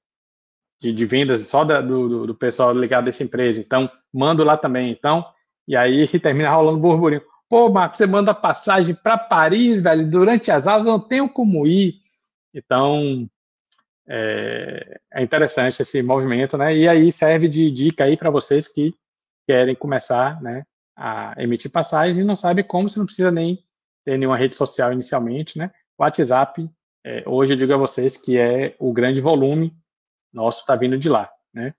de, 0.81 0.91
de 0.91 1.05
vendas 1.05 1.41
só 1.47 1.63
da, 1.63 1.81
do, 1.81 2.25
do, 2.25 2.33
pessoal 2.33 2.73
ligado 2.73 3.05
a 3.05 3.09
essa 3.09 3.23
empresa, 3.23 3.61
então 3.61 3.87
mando 4.11 4.43
lá 4.43 4.57
também, 4.57 4.91
então 4.91 5.23
e 5.67 5.75
aí 5.75 6.07
termina 6.19 6.49
rolando 6.49 6.79
burburinho. 6.79 7.21
Pô, 7.47 7.69
Marcos, 7.69 7.99
você 7.99 8.07
manda 8.07 8.33
passagem 8.33 8.95
para 8.95 9.19
Paris, 9.19 9.83
velho, 9.83 10.09
durante 10.09 10.49
as 10.49 10.65
aulas 10.65 10.87
eu 10.87 10.93
não 10.93 10.99
tenho 10.99 11.29
como 11.29 11.67
ir. 11.67 12.01
Então, 12.53 13.29
é, 14.13 14.99
é, 15.13 15.23
interessante 15.23 15.81
esse 15.81 16.03
movimento, 16.03 16.57
né? 16.57 16.75
E 16.75 16.85
aí 16.85 17.09
serve 17.13 17.47
de 17.47 17.71
dica 17.71 18.03
aí 18.03 18.17
para 18.17 18.29
vocês 18.29 18.67
que 18.67 18.93
querem 19.47 19.73
começar, 19.73 20.41
né, 20.41 20.63
a 20.97 21.33
emitir 21.37 21.71
passagens 21.71 22.17
e 22.17 22.23
não 22.23 22.35
sabe 22.35 22.61
como, 22.61 22.89
você 22.89 22.99
não 22.99 23.05
precisa 23.05 23.31
nem 23.31 23.63
ter 24.03 24.17
nenhuma 24.17 24.37
rede 24.37 24.53
social 24.53 24.91
inicialmente, 24.91 25.57
né? 25.57 25.71
WhatsApp, 25.97 26.69
é, 27.05 27.23
hoje 27.25 27.53
eu 27.53 27.57
digo 27.57 27.73
a 27.73 27.77
vocês 27.77 28.17
que 28.17 28.37
é 28.37 28.75
o 28.79 28.91
grande 28.91 29.21
volume 29.21 29.73
nosso 30.33 30.59
está 30.59 30.75
vindo 30.75 30.97
de 30.97 31.07
lá, 31.07 31.29
né? 31.53 31.73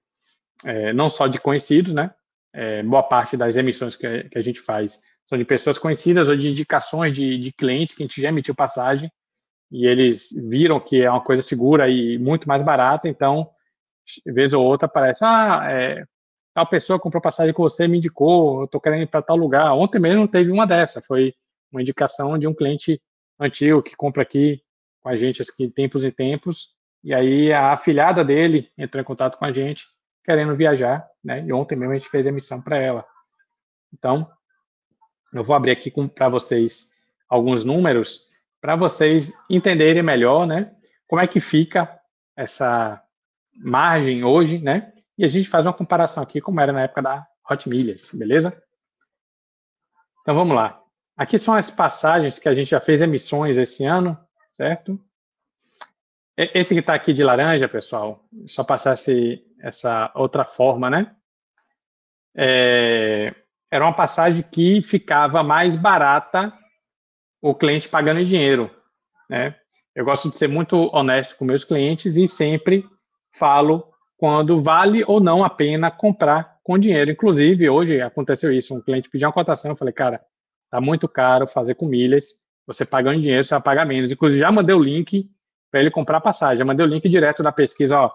É, 0.65 0.93
não 0.93 1.11
só 1.11 1.27
de 1.27 1.39
conhecidos, 1.39 1.93
né? 1.93 2.15
É, 2.55 2.83
boa 2.83 3.03
parte 3.03 3.37
das 3.37 3.57
emissões 3.57 3.95
que, 3.95 4.25
que, 4.25 4.39
a 4.39 4.43
gente 4.43 4.61
faz 4.61 5.01
são 5.25 5.37
de 5.37 5.45
pessoas 5.45 5.79
conhecidas 5.79 6.29
ou 6.29 6.37
de 6.37 6.51
indicações 6.51 7.13
de, 7.13 7.39
de 7.39 7.53
clientes 7.53 7.95
que 7.95 8.03
a 8.03 8.07
gente 8.07 8.21
já 8.21 8.29
emitiu 8.31 8.55
passagem 8.55 9.11
e 9.73 9.87
eles 9.87 10.29
viram 10.51 10.79
que 10.79 11.03
é 11.03 11.11
uma 11.11 11.25
coisa 11.25 11.43
segura 11.43 11.89
e 11.89 12.19
muito 12.19 12.47
mais 12.47 12.63
barata, 12.63 13.09
então, 13.09 13.51
vez 14.27 14.53
ou 14.53 14.63
outra 14.63 14.85
aparece, 14.85 15.25
ah, 15.25 15.63
é, 15.65 16.05
tal 16.53 16.67
pessoa 16.67 17.01
comprou 17.01 17.23
passagem 17.23 17.55
com 17.55 17.63
você, 17.63 17.89
me 17.89 17.97
indicou, 17.97 18.61
eu 18.61 18.65
estou 18.67 18.79
querendo 18.79 19.05
ir 19.05 19.07
para 19.07 19.23
tal 19.23 19.35
lugar. 19.35 19.73
Ontem 19.73 19.99
mesmo 19.99 20.29
teve 20.29 20.51
uma 20.51 20.67
dessa, 20.67 21.01
foi 21.01 21.35
uma 21.73 21.81
indicação 21.81 22.39
de 22.39 22.47
um 22.47 22.53
cliente 22.53 23.01
antigo 23.41 23.83
que 23.83 23.97
compra 23.97 24.23
aqui 24.23 24.63
com 25.01 25.09
a 25.09 25.17
gente 25.17 25.41
aqui 25.41 25.69
tempos 25.71 26.05
em 26.05 26.11
tempos, 26.11 26.75
e 27.03 27.15
aí 27.15 27.51
a 27.51 27.73
afilhada 27.73 28.23
dele 28.23 28.71
entrou 28.77 29.01
em 29.01 29.05
contato 29.05 29.39
com 29.39 29.47
a 29.47 29.53
gente 29.53 29.87
querendo 30.23 30.55
viajar, 30.55 31.09
né? 31.25 31.43
E 31.45 31.53
ontem 31.53 31.77
mesmo 31.77 31.95
a 31.95 31.97
gente 31.97 32.11
fez 32.11 32.27
a 32.27 32.33
missão 32.33 32.61
para 32.61 32.77
ela. 32.77 33.05
Então, 33.93 34.31
eu 35.33 35.43
vou 35.43 35.57
abrir 35.57 35.73
aqui 35.73 35.91
para 36.15 36.29
vocês 36.29 36.93
alguns 37.27 37.65
números 37.65 38.31
para 38.63 38.77
vocês 38.77 39.37
entenderem 39.51 40.05
melhor, 40.05 40.47
né, 40.47 40.73
como 41.09 41.21
é 41.21 41.27
que 41.27 41.41
fica 41.41 42.01
essa 42.37 43.03
margem 43.57 44.23
hoje, 44.23 44.59
né, 44.59 44.93
e 45.19 45.25
a 45.25 45.29
gente 45.29 45.49
faz 45.49 45.67
uma 45.67 45.75
comparação 45.75 46.23
aqui 46.23 46.41
como 46.41 46.61
era 46.61 46.73
na 46.73 46.83
época 46.83 47.03
da 47.03 47.27
Hot 47.51 47.69
Milhas, 47.69 48.11
beleza? 48.15 48.63
Então 50.23 50.35
vamos 50.35 50.55
lá. 50.55 50.81
Aqui 51.17 51.39
são 51.39 51.55
as 51.55 51.71
passagens 51.71 52.39
que 52.39 52.49
a 52.49 52.55
gente 52.55 52.71
já 52.71 52.81
fez 52.81 53.03
emissões 53.03 53.59
esse 53.59 53.85
ano, 53.85 54.17
certo? 54.55 54.99
Esse 56.37 56.73
que 56.73 56.81
está 56.81 56.95
aqui 56.95 57.13
de 57.13 57.23
laranja, 57.23 57.69
pessoal, 57.69 58.25
só 58.47 58.65
passar 58.65 58.95
esse, 58.95 59.45
essa 59.61 60.11
outra 60.15 60.45
forma, 60.45 60.89
né? 60.89 61.15
É, 62.35 63.35
era 63.71 63.85
uma 63.85 63.95
passagem 63.95 64.43
que 64.43 64.81
ficava 64.81 65.43
mais 65.43 65.77
barata 65.77 66.57
o 67.43 67.55
cliente 67.55 67.89
pagando 67.89 68.21
em 68.21 68.25
dinheiro, 68.25 68.71
né? 69.29 69.57
Eu 69.95 70.05
gosto 70.05 70.31
de 70.31 70.37
ser 70.37 70.49
muito 70.49 70.89
honesto 70.95 71.37
com 71.37 71.45
meus 71.45 71.65
clientes 71.65 72.17
e 72.17 72.27
sempre 72.27 72.87
falo 73.35 73.93
quando 74.17 74.63
vale 74.63 75.05
ou 75.07 75.21
não 75.21 75.45
a 75.45 75.51
pena 75.51 75.91
comprar 75.91 76.59
com 76.63 76.79
dinheiro. 76.79 77.11
Inclusive, 77.11 77.69
hoje 77.69 78.01
aconteceu 78.01 78.53
isso, 78.53 78.75
um 78.75 78.81
cliente 78.81 79.11
pediu 79.11 79.27
uma 79.27 79.35
cotação, 79.35 79.73
eu 79.73 79.77
falei, 79.77 79.93
cara, 79.93 80.25
tá 80.71 80.81
muito 80.81 81.09
caro 81.09 81.47
fazer 81.47 81.75
com 81.75 81.87
milhas, 81.87 82.27
você 82.67 82.87
pagando 82.87 83.19
em 83.19 83.21
dinheiro, 83.21 83.45
você 83.45 83.55
vai 83.55 83.63
pagar 83.63 83.85
menos. 83.85 84.13
Inclusive, 84.13 84.41
já 84.41 84.51
mandei 84.51 84.75
o 84.75 84.83
link 84.83 85.29
para 85.71 85.81
ele 85.81 85.91
comprar 85.91 86.19
a 86.19 86.23
passagem, 86.23 86.59
já 86.59 86.65
mandei 86.65 86.87
o 86.87 86.89
link 86.89 87.07
direto 87.09 87.43
da 87.43 87.51
pesquisa, 87.51 87.99
ó, 87.99 88.13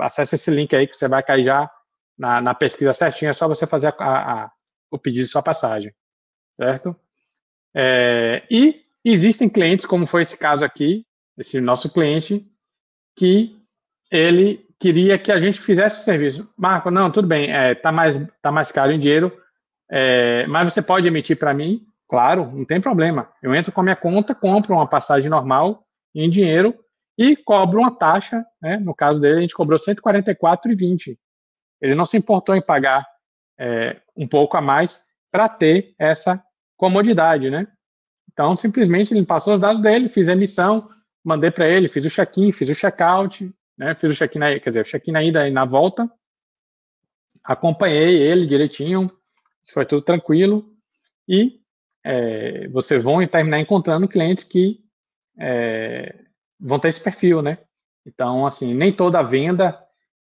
acessa 0.00 0.34
esse 0.34 0.50
link 0.50 0.74
aí 0.74 0.86
que 0.86 0.96
você 0.96 1.06
vai 1.06 1.22
cair 1.22 1.44
já 1.44 1.70
na, 2.18 2.40
na 2.40 2.54
pesquisa 2.54 2.94
certinha, 2.94 3.30
é 3.30 3.34
só 3.34 3.46
você 3.46 3.66
fazer 3.66 3.88
a, 3.88 4.04
a, 4.04 4.44
a, 4.44 4.52
o 4.90 4.98
pedido 4.98 5.24
de 5.24 5.30
sua 5.30 5.42
passagem, 5.42 5.92
certo? 6.54 6.96
É, 7.74 8.42
e 8.50 8.82
existem 9.04 9.48
clientes, 9.48 9.86
como 9.86 10.06
foi 10.06 10.22
esse 10.22 10.38
caso 10.38 10.64
aqui, 10.64 11.04
esse 11.38 11.60
nosso 11.60 11.92
cliente, 11.92 12.46
que 13.16 13.56
ele 14.10 14.66
queria 14.78 15.18
que 15.18 15.30
a 15.30 15.38
gente 15.38 15.60
fizesse 15.60 16.00
o 16.00 16.04
serviço. 16.04 16.48
Marco, 16.56 16.90
não, 16.90 17.10
tudo 17.10 17.28
bem, 17.28 17.52
é, 17.52 17.74
tá, 17.74 17.92
mais, 17.92 18.20
tá 18.42 18.50
mais 18.50 18.72
caro 18.72 18.92
em 18.92 18.98
dinheiro, 18.98 19.32
é, 19.90 20.46
mas 20.46 20.72
você 20.72 20.80
pode 20.82 21.06
emitir 21.06 21.38
para 21.38 21.54
mim? 21.54 21.86
Claro, 22.08 22.50
não 22.52 22.64
tem 22.64 22.80
problema. 22.80 23.30
Eu 23.42 23.54
entro 23.54 23.70
com 23.70 23.80
a 23.80 23.84
minha 23.84 23.96
conta, 23.96 24.34
compro 24.34 24.74
uma 24.74 24.86
passagem 24.86 25.30
normal 25.30 25.84
em 26.14 26.28
dinheiro 26.28 26.74
e 27.16 27.36
cobro 27.36 27.80
uma 27.80 27.94
taxa, 27.94 28.44
né? 28.60 28.78
no 28.78 28.94
caso 28.94 29.20
dele, 29.20 29.38
a 29.38 29.40
gente 29.42 29.54
cobrou 29.54 29.78
R$ 29.78 29.94
144,20. 29.94 31.16
Ele 31.80 31.94
não 31.94 32.04
se 32.04 32.16
importou 32.16 32.56
em 32.56 32.62
pagar 32.62 33.06
é, 33.58 33.96
um 34.16 34.26
pouco 34.26 34.56
a 34.56 34.60
mais 34.60 35.06
para 35.30 35.48
ter 35.48 35.94
essa 35.98 36.42
comodidade, 36.80 37.50
né? 37.50 37.68
Então, 38.32 38.56
simplesmente 38.56 39.12
ele 39.12 39.26
passou 39.26 39.52
os 39.52 39.60
dados 39.60 39.82
dele, 39.82 40.08
fiz 40.08 40.30
a 40.30 40.32
emissão, 40.32 40.88
mandei 41.22 41.50
para 41.50 41.68
ele, 41.68 41.90
fiz 41.90 42.02
o 42.06 42.10
check-in, 42.10 42.50
fiz 42.52 42.70
o 42.70 42.74
check-out, 42.74 43.54
né? 43.76 43.94
Fiz 43.94 44.10
o 44.10 44.16
check-in, 44.16 44.40
quer 44.40 44.70
dizer, 44.70 44.80
o 44.80 44.88
check-in 44.88 45.12
na 45.12 45.22
ida 45.22 45.46
e 45.46 45.52
na 45.52 45.66
volta. 45.66 46.10
Acompanhei 47.44 48.16
ele 48.16 48.46
direitinho, 48.46 49.12
foi 49.74 49.84
tudo 49.84 50.00
tranquilo. 50.00 50.74
E 51.28 51.60
é, 52.02 52.66
vocês 52.68 53.04
vão 53.04 53.24
terminar 53.26 53.60
encontrando 53.60 54.08
clientes 54.08 54.44
que 54.44 54.80
é, 55.38 56.18
vão 56.58 56.78
ter 56.78 56.88
esse 56.88 57.04
perfil, 57.04 57.42
né? 57.42 57.58
Então, 58.06 58.46
assim, 58.46 58.72
nem 58.72 58.90
toda 58.90 59.22
venda 59.22 59.78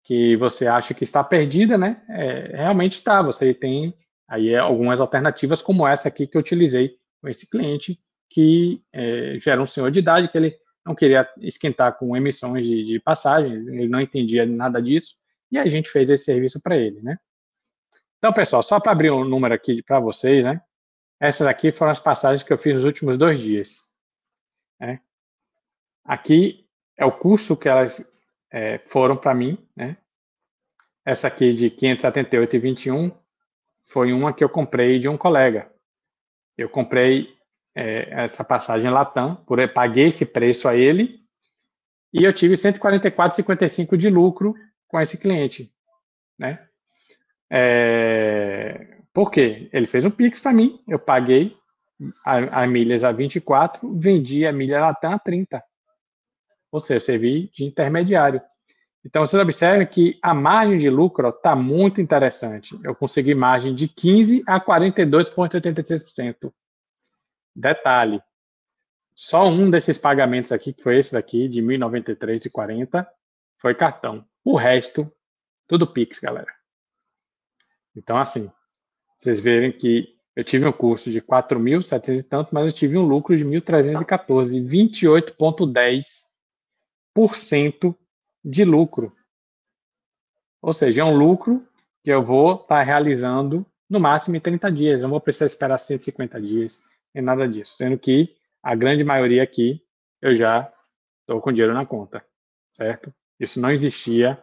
que 0.05 0.37
você 0.37 0.67
acha 0.67 0.93
que 0.93 1.03
está 1.03 1.21
perdida, 1.21 1.77
né? 1.77 2.01
É, 2.07 2.55
realmente 2.55 2.93
está. 2.93 3.21
Você 3.21 3.53
tem 3.53 3.93
Aí 4.27 4.49
é 4.49 4.57
algumas 4.57 4.99
alternativas 4.99 5.61
como 5.61 5.87
essa 5.87 6.07
aqui 6.07 6.25
que 6.25 6.35
eu 6.35 6.41
utilizei 6.41 6.97
com 7.21 7.29
esse 7.29 7.49
cliente, 7.49 7.97
que 8.29 8.81
é, 8.91 9.37
já 9.39 9.53
era 9.53 9.61
um 9.61 9.65
senhor 9.65 9.91
de 9.91 9.99
idade, 9.99 10.29
que 10.29 10.37
ele 10.37 10.57
não 10.85 10.95
queria 10.95 11.27
esquentar 11.37 11.97
com 11.97 12.15
emissões 12.15 12.65
de, 12.65 12.83
de 12.83 12.99
passagem, 12.99 13.53
ele 13.53 13.87
não 13.87 14.01
entendia 14.01 14.45
nada 14.45 14.81
disso, 14.81 15.15
e 15.51 15.57
a 15.57 15.65
gente 15.67 15.89
fez 15.89 16.09
esse 16.09 16.25
serviço 16.25 16.61
para 16.61 16.75
ele, 16.75 17.01
né? 17.01 17.17
Então, 18.17 18.33
pessoal, 18.33 18.63
só 18.63 18.79
para 18.79 18.91
abrir 18.91 19.11
um 19.11 19.23
número 19.23 19.53
aqui 19.53 19.83
para 19.83 19.99
vocês, 19.99 20.43
né? 20.43 20.61
Essas 21.19 21.47
aqui 21.47 21.71
foram 21.71 21.91
as 21.91 21.99
passagens 21.99 22.43
que 22.43 22.51
eu 22.51 22.57
fiz 22.57 22.73
nos 22.73 22.83
últimos 22.83 23.17
dois 23.17 23.39
dias. 23.39 23.93
Né? 24.79 24.99
Aqui 26.03 26.67
é 26.97 27.05
o 27.05 27.11
custo 27.11 27.55
que 27.55 27.69
elas 27.69 28.13
é, 28.51 28.79
foram 28.79 29.15
para 29.15 29.33
mim, 29.33 29.57
né? 29.75 29.97
Essa 31.05 31.27
aqui 31.27 31.53
de 31.53 31.69
578,21 31.69 33.15
foi 33.85 34.11
uma 34.11 34.33
que 34.33 34.43
eu 34.43 34.49
comprei 34.49 34.99
de 34.99 35.07
um 35.07 35.17
colega. 35.17 35.71
Eu 36.57 36.69
comprei 36.69 37.29
é, 37.75 38.23
essa 38.23 38.43
passagem 38.43 38.89
Latam, 38.89 39.35
por, 39.47 39.57
paguei 39.73 40.07
esse 40.07 40.25
preço 40.25 40.67
a 40.67 40.75
ele 40.75 41.19
e 42.13 42.23
eu 42.23 42.31
tive 42.31 42.55
144,55 42.55 43.97
de 43.97 44.09
lucro 44.09 44.55
com 44.87 44.99
esse 44.99 45.19
cliente, 45.19 45.69
né? 46.39 46.65
É, 47.51 48.99
Por 49.13 49.29
quê? 49.29 49.69
Ele 49.71 49.85
fez 49.85 50.05
um 50.05 50.11
Pix 50.11 50.39
para 50.39 50.53
mim, 50.53 50.81
eu 50.87 50.97
paguei 50.97 51.55
a, 52.25 52.63
a 52.63 52.67
milhas 52.67 53.03
a 53.03 53.11
24, 53.11 53.97
vendi 53.97 54.45
a 54.45 54.51
milha 54.51 54.81
Latam 54.81 55.13
a 55.13 55.19
30. 55.19 55.63
Ou 56.71 56.81
seja, 56.81 57.05
servi 57.05 57.49
de 57.53 57.63
intermediário. 57.65 58.41
Então, 59.05 59.25
vocês 59.25 59.39
observam 59.39 59.85
que 59.85 60.17
a 60.19 60.33
margem 60.33 60.79
de 60.79 60.89
lucro 60.89 61.29
está 61.29 61.55
muito 61.55 62.01
interessante. 62.01 62.75
Eu 62.83 62.95
consegui 62.95 63.35
margem 63.35 63.75
de 63.75 63.87
15% 63.87 64.41
a 64.47 64.59
42,86%. 64.59 66.51
Detalhe, 67.55 68.19
só 69.13 69.47
um 69.47 69.69
desses 69.69 69.99
pagamentos 69.99 70.51
aqui, 70.51 70.73
que 70.73 70.81
foi 70.81 70.97
esse 70.97 71.13
daqui, 71.13 71.47
de 71.47 71.61
R$ 71.61 71.77
1.093,40, 71.77 73.07
foi 73.59 73.75
cartão. 73.75 74.25
O 74.43 74.57
resto, 74.57 75.09
tudo 75.67 75.85
Pix, 75.85 76.19
galera. 76.19 76.51
Então, 77.95 78.17
assim, 78.17 78.51
vocês 79.15 79.39
verem 79.39 79.71
que 79.71 80.15
eu 80.35 80.43
tive 80.43 80.67
um 80.67 80.71
custo 80.71 81.11
de 81.11 81.21
4.700 81.21 82.19
e 82.19 82.23
tanto, 82.23 82.49
mas 82.53 82.65
eu 82.65 82.73
tive 82.73 82.97
um 82.97 83.05
lucro 83.05 83.37
de 83.37 83.45
1.314, 83.45 84.59
28,10% 87.15 87.95
de 88.45 88.63
lucro. 88.63 89.11
Ou 90.61 90.71
seja, 90.71 91.01
é 91.01 91.03
um 91.03 91.17
lucro 91.17 91.67
que 92.03 92.11
eu 92.11 92.23
vou 92.23 92.53
estar 92.53 92.67
tá 92.67 92.83
realizando 92.83 93.65
no 93.89 93.99
máximo 93.99 94.35
em 94.35 94.39
30 94.39 94.71
dias. 94.71 95.01
Não 95.01 95.09
vou 95.09 95.19
precisar 95.19 95.47
esperar 95.47 95.79
150 95.79 96.39
dias, 96.39 96.83
nem 97.13 97.23
nada 97.23 97.47
disso. 97.47 97.75
Sendo 97.75 97.97
que 97.97 98.35
a 98.61 98.75
grande 98.75 99.03
maioria 99.03 99.41
aqui 99.41 99.81
eu 100.21 100.35
já 100.35 100.71
estou 101.21 101.41
com 101.41 101.51
dinheiro 101.51 101.73
na 101.73 101.85
conta, 101.85 102.23
certo? 102.71 103.13
Isso 103.39 103.59
não 103.59 103.71
existia, 103.71 104.41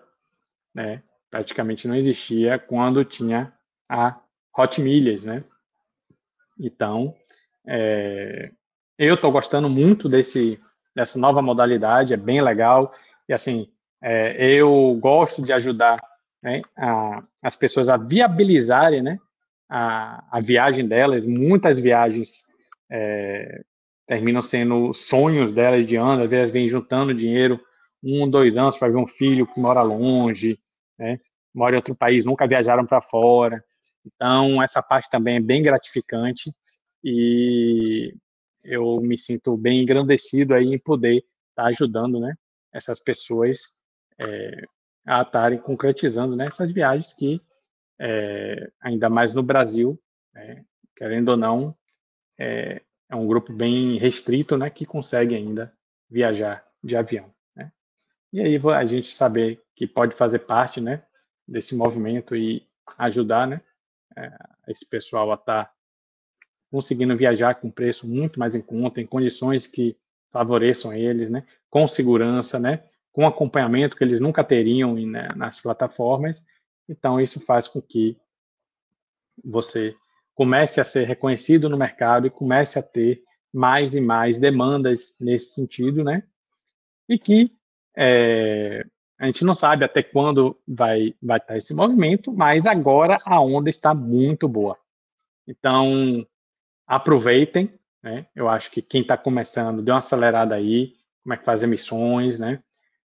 né? 0.75 1.03
praticamente 1.33 1.89
não 1.89 1.95
existia 1.95 2.59
quando 2.59 3.03
tinha 3.07 3.51
a 3.89 4.21
Hot 4.55 4.83
Milhas, 4.83 5.25
né? 5.25 5.43
Então, 6.59 7.17
é, 7.67 8.53
eu 8.99 9.15
estou 9.15 9.33
gostando 9.33 9.67
muito 9.69 10.11
desse, 10.11 10.61
dessa 10.95 11.19
nova 11.19 11.41
modalidade, 11.41 12.13
é 12.13 12.19
bem 12.19 12.43
legal. 12.43 12.95
E 13.27 13.33
assim, 13.33 13.73
é, 14.03 14.45
eu 14.55 14.99
gosto 15.01 15.43
de 15.43 15.53
ajudar 15.53 16.03
né, 16.43 16.61
a, 16.77 17.23
as 17.43 17.55
pessoas 17.55 17.89
a 17.89 17.97
viabilizarem 17.97 19.01
né, 19.01 19.19
a, 19.69 20.25
a 20.31 20.41
viagem 20.41 20.87
delas. 20.87 21.25
Muitas 21.25 21.79
viagens 21.79 22.51
é, 22.91 23.63
terminam 24.07 24.43
sendo 24.43 24.93
sonhos 24.93 25.55
delas 25.55 25.87
de 25.87 25.97
anos, 25.97 26.25
às 26.25 26.31
vezes 26.31 26.53
vêm 26.53 26.69
juntando 26.69 27.15
dinheiro 27.15 27.61
um, 28.03 28.29
dois 28.29 28.59
anos 28.59 28.77
para 28.77 28.89
ver 28.89 28.97
um 28.97 29.07
filho 29.07 29.47
que 29.47 29.61
mora 29.61 29.83
longe, 29.83 30.59
né, 30.99 31.21
mora 31.55 31.77
em 31.77 31.79
outro 31.79 31.95
país, 31.95 32.25
nunca 32.25 32.49
viajaram 32.49 32.85
para 32.85 33.01
fora. 33.01 33.63
Então, 34.05 34.61
essa 34.61 34.83
parte 34.83 35.09
também 35.09 35.37
é 35.37 35.41
bem 35.41 35.63
gratificante 35.63 36.53
e 37.05 38.13
eu 38.65 39.01
me 39.01 39.17
sinto 39.17 39.57
bem 39.57 39.83
engrandecido 39.83 40.55
aí 40.55 40.75
em 40.75 40.79
poder 40.79 41.19
estar 41.51 41.63
tá 41.63 41.67
ajudando, 41.67 42.19
né, 42.19 42.35
essas 42.73 43.01
pessoas 43.01 43.82
é, 44.23 44.65
a 45.07 45.23
estarem 45.23 45.59
concretizando 45.59 46.37
né, 46.37 46.47
essas 46.47 46.71
viagens 46.71 47.15
que, 47.15 47.41
é, 48.01 48.71
ainda 48.81 49.09
mais 49.11 49.35
no 49.35 49.43
Brasil, 49.43 50.01
é, 50.35 50.63
querendo 50.97 51.31
ou 51.31 51.37
não, 51.37 51.77
é, 52.39 52.83
é, 53.11 53.17
um 53.17 53.27
grupo 53.27 53.53
bem 53.53 53.99
restrito 53.99 54.57
né, 54.57 54.71
que 54.71 54.87
consegue 54.87 55.35
ainda 55.35 55.73
viajar 56.09 56.65
de 56.83 56.97
avião. 56.97 57.33
Né? 57.55 57.73
E 58.33 58.41
aí 58.41 58.61
a 58.75 58.85
gente 58.85 59.15
saber 59.15 59.63
que 59.75 59.87
pode 59.87 60.15
fazer 60.15 60.41
parte 60.41 60.81
né, 60.81 61.03
desse 61.47 61.77
movimento 61.77 62.37
e 62.37 62.67
ajudar 62.99 63.47
né, 63.47 63.61
é, 64.17 64.31
esse 64.69 64.89
pessoal 64.89 65.31
a 65.31 65.35
estar 65.35 65.65
tá 65.65 65.75
conseguindo 66.71 67.17
viajar 67.17 67.55
com 67.57 67.71
preço 67.71 68.09
muito 68.09 68.39
mais 68.39 68.55
em 68.55 68.63
conta, 68.63 69.01
em 69.01 69.07
condições 69.07 69.67
que 69.67 69.97
favoreçam 70.31 70.93
eles, 70.95 71.29
né, 71.29 71.45
com 71.69 71.87
segurança, 71.87 72.59
né, 72.59 72.83
com 73.13 73.27
acompanhamento 73.27 73.97
que 73.97 74.03
eles 74.03 74.21
nunca 74.21 74.43
teriam 74.43 74.95
né, 74.95 75.29
nas 75.37 75.61
plataformas. 75.61 76.45
Então, 76.89 77.21
isso 77.21 77.45
faz 77.45 77.69
com 77.69 77.81
que 77.81 78.17
você 79.45 79.95
comece 80.35 80.81
a 80.81 80.85
ser 80.85 81.07
reconhecido 81.07 81.69
no 81.69 81.77
mercado 81.77 82.27
e 82.27 82.31
comece 82.31 82.79
a 82.79 82.83
ter 82.83 83.23
mais 83.53 83.95
e 83.95 84.01
mais 84.01 84.41
demandas 84.41 85.15
nesse 85.21 85.55
sentido, 85.55 86.03
né? 86.03 86.23
E 87.09 87.19
que 87.19 87.53
é, 87.95 88.85
a 89.19 89.27
gente 89.27 89.45
não 89.45 89.55
sabe 89.55 89.85
até 89.85 90.03
quando 90.03 90.59
vai, 90.67 91.15
vai 91.23 91.39
estar 91.39 91.57
esse 91.57 91.75
movimento, 91.75 92.33
mas 92.33 92.67
agora 92.67 93.21
a 93.25 93.41
onda 93.41 93.69
está 93.69 93.95
muito 93.95 94.49
boa. 94.49 94.79
Então, 95.47 96.27
aproveitem, 96.87 97.79
né? 98.03 98.27
Eu 98.35 98.49
acho 98.49 98.71
que 98.71 98.81
quem 98.81 99.03
está 99.03 99.17
começando, 99.17 99.83
dê 99.83 99.93
uma 99.93 99.99
acelerada 99.99 100.55
aí, 100.55 100.95
como 101.23 101.35
é 101.35 101.37
que 101.37 101.45
faz 101.45 101.63
emissões, 101.63 102.39
né? 102.39 102.63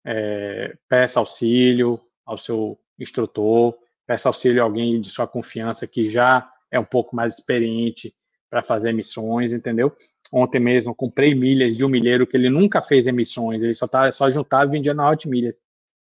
É, 0.10 0.74
peça 0.88 1.20
auxílio 1.20 2.00
ao 2.26 2.38
seu 2.38 2.80
instrutor, 2.98 3.78
peça 4.06 4.30
auxílio 4.30 4.62
a 4.62 4.66
alguém 4.66 5.02
de 5.02 5.10
sua 5.10 5.28
confiança 5.28 5.86
que 5.86 6.10
já 6.10 6.50
é 6.72 6.80
um 6.80 6.86
pouco 6.86 7.14
mais 7.14 7.38
experiente 7.38 8.16
para 8.50 8.64
fazer 8.64 8.92
emissões, 8.92 9.52
entendeu? 9.52 9.94
Ontem 10.32 10.60
mesmo 10.60 10.96
comprei 10.96 11.36
milhas 11.36 11.76
de 11.76 11.84
um 11.84 11.90
milheiro 11.90 12.26
que 12.26 12.38
ele 12.38 12.50
nunca 12.50 12.82
fez 12.82 13.06
emissões, 13.06 13.62
ele 13.62 13.74
só 13.74 13.86
tá 13.86 14.10
só 14.14 14.30
juntava 14.30 14.66
e 14.66 14.78
vendia 14.78 14.94
na 14.94 15.10
Hot 15.10 15.28
Milhas. 15.28 15.62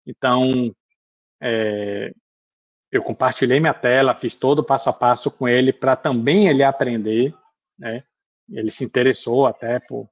Então, 0.07 0.73
é, 1.43 2.13
eu 2.93 3.03
compartilhei 3.03 3.59
minha 3.59 3.75
tela, 3.75 4.15
fiz 4.15 4.37
todo 4.37 4.61
o 4.61 4.65
passo 4.65 4.89
a 4.89 4.93
passo 4.93 5.33
com 5.33 5.49
ele 5.49 5.73
para 5.73 5.97
também 5.97 6.49
ele 6.49 6.63
aprender, 6.63 7.35
né? 7.77 8.05
Ele 8.49 8.71
se 8.71 8.85
interessou 8.85 9.47
até 9.47 9.81
por 9.81 10.09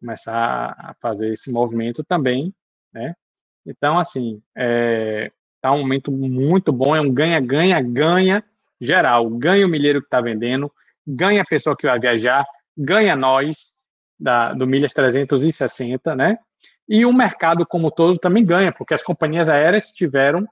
começar 0.00 0.76
a 0.78 0.94
fazer 1.00 1.32
esse 1.32 1.50
movimento 1.52 2.04
também 2.04 2.54
né? 2.96 3.14
Então, 3.66 3.98
assim, 3.98 4.40
é, 4.56 5.30
tá 5.60 5.72
um 5.72 5.80
momento 5.80 6.10
muito 6.10 6.72
bom, 6.72 6.94
é 6.94 7.00
um 7.00 7.12
ganha-ganha, 7.12 7.80
ganha 7.80 8.44
geral. 8.80 9.28
Ganha 9.30 9.66
o 9.66 9.68
milheiro 9.68 10.00
que 10.00 10.06
está 10.06 10.20
vendendo, 10.20 10.72
ganha 11.06 11.42
a 11.42 11.46
pessoa 11.46 11.76
que 11.76 11.86
vai 11.86 11.98
viajar, 11.98 12.44
ganha 12.76 13.16
nós, 13.16 13.84
da, 14.18 14.52
do 14.52 14.66
Milhas 14.66 14.92
360, 14.92 16.14
né? 16.14 16.38
E 16.88 17.04
o 17.04 17.12
mercado 17.12 17.66
como 17.66 17.90
todo 17.90 18.18
também 18.18 18.44
ganha, 18.44 18.72
porque 18.72 18.94
as 18.94 19.02
companhias 19.02 19.48
aéreas 19.48 19.92
tiveram 19.92 20.46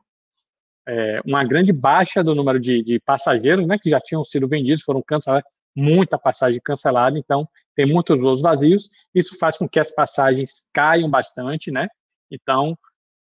é, 0.87 1.21
uma 1.25 1.45
grande 1.45 1.73
baixa 1.73 2.23
do 2.23 2.35
número 2.35 2.59
de, 2.59 2.83
de, 2.83 3.01
passageiros, 3.01 3.67
né, 3.67 3.79
que 3.79 3.89
já 3.89 4.01
tinham 4.01 4.25
sido 4.25 4.49
vendidos, 4.49 4.83
foram 4.83 5.01
cancelados, 5.01 5.49
muita 5.75 6.19
passagem 6.19 6.61
cancelada, 6.63 7.19
então 7.19 7.49
tem 7.75 7.87
muitos 7.87 8.21
voos 8.21 8.43
vazios, 8.43 8.89
isso 9.15 9.39
faz 9.39 9.57
com 9.57 9.69
que 9.69 9.81
as 9.81 9.93
passagens 9.95 10.69
caiam 10.73 11.09
bastante, 11.09 11.71
né, 11.71 11.89
então, 12.35 12.77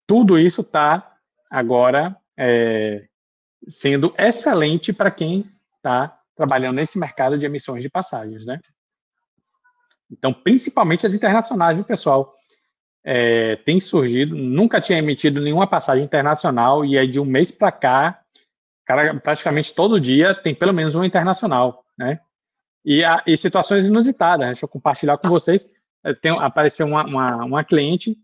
tudo 0.06 0.38
isso 0.38 0.60
está 0.60 1.16
agora 1.50 2.16
é, 2.36 3.06
sendo 3.68 4.14
excelente 4.16 4.92
para 4.92 5.10
quem 5.10 5.50
está 5.76 6.18
trabalhando 6.36 6.76
nesse 6.76 6.98
mercado 6.98 7.36
de 7.36 7.44
emissões 7.44 7.82
de 7.82 7.90
passagens, 7.90 8.46
né? 8.46 8.60
Então, 10.10 10.32
principalmente 10.32 11.06
as 11.06 11.12
internacionais, 11.12 11.76
viu, 11.76 11.84
pessoal? 11.84 12.34
É, 13.04 13.56
tem 13.56 13.80
surgido, 13.80 14.34
nunca 14.34 14.80
tinha 14.80 14.98
emitido 14.98 15.40
nenhuma 15.40 15.66
passagem 15.66 16.04
internacional 16.04 16.84
e 16.84 16.98
aí 16.98 17.08
de 17.08 17.20
um 17.20 17.24
mês 17.24 17.50
para 17.50 17.72
cá, 17.72 18.20
cara, 18.84 19.18
praticamente 19.20 19.74
todo 19.74 20.00
dia 20.00 20.34
tem 20.34 20.54
pelo 20.54 20.72
menos 20.72 20.94
uma 20.94 21.06
internacional, 21.06 21.84
né? 21.96 22.20
E, 22.84 23.04
a, 23.04 23.22
e 23.26 23.36
situações 23.36 23.84
inusitadas, 23.84 24.46
deixa 24.46 24.64
eu 24.64 24.68
compartilhar 24.68 25.18
com 25.18 25.28
vocês. 25.28 25.70
Tem, 26.22 26.32
apareceu 26.38 26.86
uma, 26.86 27.04
uma, 27.04 27.44
uma 27.44 27.64
cliente 27.64 28.16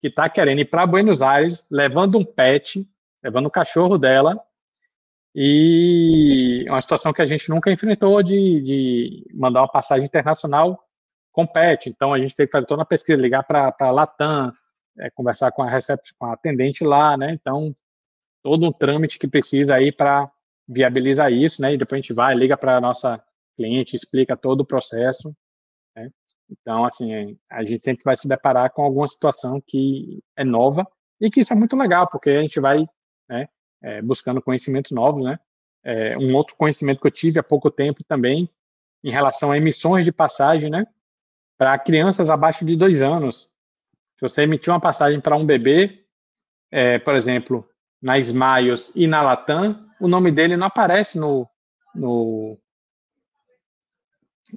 que 0.00 0.08
está 0.08 0.28
querendo 0.28 0.60
ir 0.60 0.66
para 0.66 0.86
Buenos 0.86 1.22
Aires, 1.22 1.68
levando 1.70 2.18
um 2.18 2.24
pet, 2.24 2.86
levando 3.22 3.46
o 3.46 3.50
cachorro 3.50 3.98
dela, 3.98 4.40
e 5.34 6.64
é 6.66 6.70
uma 6.70 6.80
situação 6.80 7.12
que 7.12 7.20
a 7.20 7.26
gente 7.26 7.50
nunca 7.50 7.70
enfrentou 7.70 8.22
de, 8.22 8.62
de 8.62 9.26
mandar 9.34 9.60
uma 9.60 9.68
passagem 9.68 10.06
internacional 10.06 10.82
com 11.30 11.46
pet. 11.46 11.90
Então 11.90 12.14
a 12.14 12.18
gente 12.18 12.34
teve 12.34 12.46
que 12.46 12.52
fazer 12.52 12.66
toda 12.66 12.80
uma 12.80 12.86
pesquisa, 12.86 13.20
ligar 13.20 13.42
para 13.44 13.74
a 13.78 13.90
Latam, 13.90 14.50
é, 14.98 15.10
conversar 15.10 15.52
com 15.52 15.62
a, 15.62 15.68
recept, 15.68 16.14
com 16.18 16.24
a 16.24 16.32
atendente 16.32 16.84
lá, 16.84 17.18
né? 17.18 17.32
Então, 17.32 17.76
todo 18.42 18.66
um 18.66 18.72
trâmite 18.72 19.18
que 19.18 19.28
precisa 19.28 19.74
aí 19.74 19.92
para 19.92 20.30
viabilizar 20.66 21.30
isso, 21.30 21.60
né? 21.60 21.74
E 21.74 21.76
depois 21.76 21.98
a 21.98 22.00
gente 22.00 22.14
vai, 22.14 22.34
liga 22.34 22.56
para 22.56 22.78
a 22.78 22.80
nossa 22.80 23.22
cliente, 23.56 23.94
explica 23.94 24.36
todo 24.36 24.60
o 24.62 24.66
processo. 24.66 25.36
Então, 26.50 26.84
assim, 26.84 27.36
a 27.50 27.64
gente 27.64 27.82
sempre 27.82 28.04
vai 28.04 28.16
se 28.16 28.28
deparar 28.28 28.72
com 28.72 28.82
alguma 28.82 29.08
situação 29.08 29.60
que 29.60 30.22
é 30.36 30.44
nova 30.44 30.86
e 31.20 31.30
que 31.30 31.40
isso 31.40 31.52
é 31.52 31.56
muito 31.56 31.76
legal, 31.76 32.08
porque 32.08 32.30
a 32.30 32.42
gente 32.42 32.60
vai 32.60 32.86
né, 33.28 33.48
é, 33.82 34.00
buscando 34.02 34.42
conhecimentos 34.42 34.92
novos, 34.92 35.24
né? 35.24 35.38
É, 35.84 36.18
um 36.18 36.34
outro 36.34 36.56
conhecimento 36.56 37.00
que 37.00 37.06
eu 37.06 37.12
tive 37.12 37.38
há 37.38 37.42
pouco 37.42 37.70
tempo 37.70 38.02
também, 38.04 38.50
em 39.04 39.10
relação 39.10 39.52
a 39.52 39.56
emissões 39.56 40.04
de 40.04 40.12
passagem, 40.12 40.68
né? 40.68 40.86
Para 41.56 41.78
crianças 41.78 42.28
abaixo 42.28 42.64
de 42.64 42.76
dois 42.76 43.02
anos. 43.02 43.48
Se 44.16 44.22
você 44.22 44.42
emitir 44.42 44.72
uma 44.72 44.80
passagem 44.80 45.20
para 45.20 45.36
um 45.36 45.46
bebê, 45.46 46.04
é, 46.70 46.98
por 46.98 47.14
exemplo, 47.14 47.68
na 48.02 48.18
Smiles 48.18 48.94
e 48.94 49.06
na 49.06 49.22
Latam, 49.22 49.86
o 50.00 50.08
nome 50.08 50.32
dele 50.32 50.56
não 50.56 50.66
aparece 50.66 51.18
no, 51.18 51.48
no, 51.94 52.58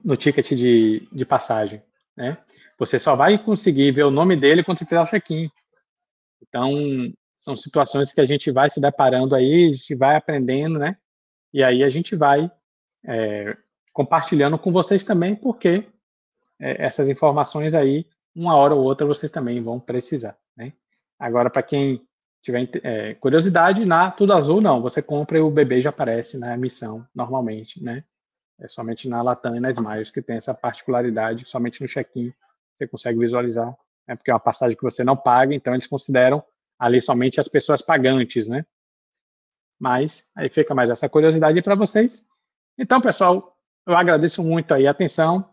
no 0.04 0.16
ticket 0.16 0.50
de, 0.50 1.08
de 1.12 1.26
passagem, 1.26 1.82
né? 2.16 2.38
Você 2.78 2.98
só 2.98 3.16
vai 3.16 3.38
conseguir 3.38 3.92
ver 3.92 4.04
o 4.04 4.12
nome 4.12 4.36
dele 4.36 4.64
quando 4.64 4.78
você 4.78 4.86
fizer 4.86 5.02
o 5.02 5.06
check-in. 5.06 5.50
Então, 6.42 6.78
são 7.36 7.56
situações 7.56 8.14
que 8.14 8.22
a 8.22 8.26
gente 8.26 8.52
vai 8.52 8.70
se 8.70 8.80
deparando 8.80 9.36
aí, 9.36 9.70
a 9.70 9.76
gente 9.76 9.96
vai 9.96 10.16
aprendendo, 10.16 10.80
né? 10.80 10.98
E 11.54 11.64
aí 11.64 11.84
a 11.84 11.90
gente 11.90 12.16
vai 12.16 12.50
é, 13.06 13.58
compartilhando 13.92 14.58
com 14.58 14.72
vocês 14.72 15.04
também, 15.04 15.36
porque 15.36 15.86
é, 16.60 16.86
essas 16.86 17.10
informações 17.10 17.74
aí, 17.74 18.06
uma 18.36 18.56
hora 18.56 18.76
ou 18.76 18.84
outra, 18.84 19.06
vocês 19.06 19.32
também 19.32 19.62
vão 19.62 19.80
precisar, 19.80 20.38
né? 20.56 20.74
Agora, 21.18 21.50
para 21.50 21.64
quem 21.64 22.02
tiver 22.42 22.70
é, 22.84 23.14
curiosidade, 23.16 23.86
na 23.86 24.12
Tudo 24.12 24.34
Azul, 24.34 24.62
não. 24.62 24.82
Você 24.82 25.02
compra 25.02 25.38
e 25.38 25.42
o 25.42 25.52
bebê 25.52 25.82
já 25.82 25.90
aparece 25.90 26.38
na 26.38 26.54
emissão, 26.54 27.06
normalmente, 27.14 27.84
né? 27.84 28.04
É 28.60 28.68
somente 28.68 29.08
na 29.08 29.22
Latam 29.22 29.56
e 29.56 29.60
na 29.60 29.70
Smiles 29.70 30.12
que 30.12 30.22
tem 30.22 30.38
essa 30.38 30.54
particularidade, 30.54 31.48
somente 31.48 31.82
no 31.82 31.88
check-in 31.88 32.34
você 32.78 32.88
consegue 32.88 33.20
visualizar, 33.20 33.76
né? 34.08 34.16
porque 34.16 34.32
é 34.32 34.34
uma 34.34 34.40
passagem 34.40 34.76
que 34.76 34.84
você 34.84 35.04
não 35.04 35.16
paga, 35.16 35.54
então 35.54 35.74
eles 35.74 35.88
consideram 35.88 36.44
ali 36.78 37.02
somente 37.02 37.40
as 37.40 37.48
pessoas 37.48 37.82
pagantes, 37.82 38.48
né? 38.48 38.66
Mas 39.78 40.32
aí 40.36 40.50
fica 40.50 40.74
mais 40.74 40.90
essa 40.90 41.10
curiosidade 41.10 41.62
para 41.62 41.76
vocês. 41.76 42.28
Então, 42.78 43.02
pessoal, 43.02 43.58
eu 43.86 43.96
agradeço 43.96 44.44
muito 44.44 44.74
aí 44.74 44.88
a 44.88 44.92
atenção. 44.92 45.50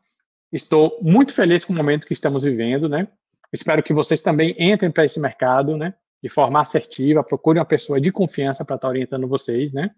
Estou 0.52 0.98
muito 1.02 1.32
feliz 1.32 1.64
com 1.64 1.72
o 1.72 1.76
momento 1.76 2.06
que 2.06 2.12
estamos 2.12 2.44
vivendo, 2.44 2.88
né? 2.88 3.08
Espero 3.52 3.82
que 3.82 3.92
vocês 3.92 4.22
também 4.22 4.54
entrem 4.58 4.90
para 4.90 5.04
esse 5.04 5.20
mercado, 5.20 5.76
né? 5.76 5.94
De 6.22 6.28
forma 6.28 6.60
assertiva, 6.60 7.22
procure 7.22 7.58
uma 7.58 7.64
pessoa 7.64 8.00
de 8.00 8.12
confiança 8.12 8.64
para 8.64 8.76
estar 8.76 8.86
tá 8.86 8.90
orientando 8.90 9.28
vocês, 9.28 9.72
né? 9.72 9.90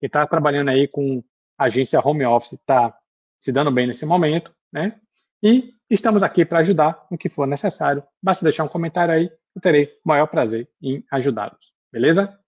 Quem 0.00 0.06
está 0.06 0.26
trabalhando 0.26 0.68
aí 0.68 0.86
com 0.86 1.22
agência 1.58 2.00
home 2.04 2.24
office 2.24 2.52
está 2.52 2.96
se 3.38 3.52
dando 3.52 3.70
bem 3.70 3.86
nesse 3.86 4.06
momento, 4.06 4.54
né? 4.72 4.98
E 5.42 5.74
estamos 5.90 6.22
aqui 6.22 6.44
para 6.44 6.60
ajudar 6.60 7.06
no 7.10 7.18
que 7.18 7.28
for 7.28 7.46
necessário. 7.46 8.02
Basta 8.22 8.44
deixar 8.44 8.64
um 8.64 8.68
comentário 8.68 9.14
aí, 9.14 9.30
eu 9.54 9.60
terei 9.60 9.86
o 10.04 10.08
maior 10.08 10.26
prazer 10.26 10.68
em 10.82 11.04
ajudá-los. 11.10 11.72
Beleza? 11.92 12.38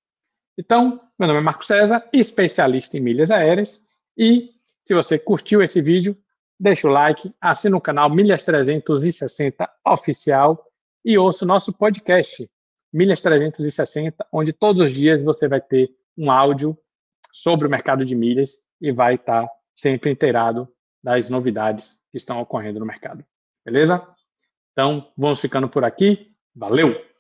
Então, 0.59 1.01
meu 1.19 1.29
nome 1.29 1.41
é 1.41 1.43
Marco 1.43 1.65
César, 1.65 2.09
especialista 2.13 2.97
em 2.97 3.01
milhas 3.01 3.31
aéreas. 3.31 3.89
E 4.17 4.51
se 4.83 4.95
você 4.95 5.19
curtiu 5.19 5.63
esse 5.63 5.83
vídeo, 5.83 6.17
deixa 6.59 6.89
o 6.89 6.91
like, 6.91 7.35
assina 7.41 7.77
o 7.77 7.81
canal 7.81 8.09
Milhas 8.09 8.45
360 8.45 9.69
Oficial 9.87 10.65
e 11.05 11.19
ouça 11.19 11.45
o 11.45 11.49
nosso 11.49 11.73
podcast 11.77 12.49
Milhas 12.93 13.21
360, 13.21 14.27
onde 14.33 14.55
todos 14.55 14.81
os 14.81 14.91
dias 14.91 15.23
você 15.23 15.47
vai 15.47 15.61
ter 15.61 15.91
um 16.17 16.31
áudio 16.31 16.77
sobre 17.31 17.67
o 17.67 17.71
mercado 17.71 18.05
de 18.05 18.17
milhas 18.17 18.66
e 18.81 18.93
vai 18.93 19.15
estar 19.15 19.49
sempre 19.75 20.11
inteirado 20.11 20.69
das 21.03 21.29
novidades 21.29 22.03
que 22.11 22.17
estão 22.17 22.41
ocorrendo 22.41 22.81
no 22.81 22.87
mercado. 22.87 23.25
Beleza? 23.65 24.07
Então, 24.73 25.13
vamos 25.17 25.41
ficando 25.41 25.69
por 25.69 25.85
aqui. 25.85 26.33
Valeu! 26.55 27.16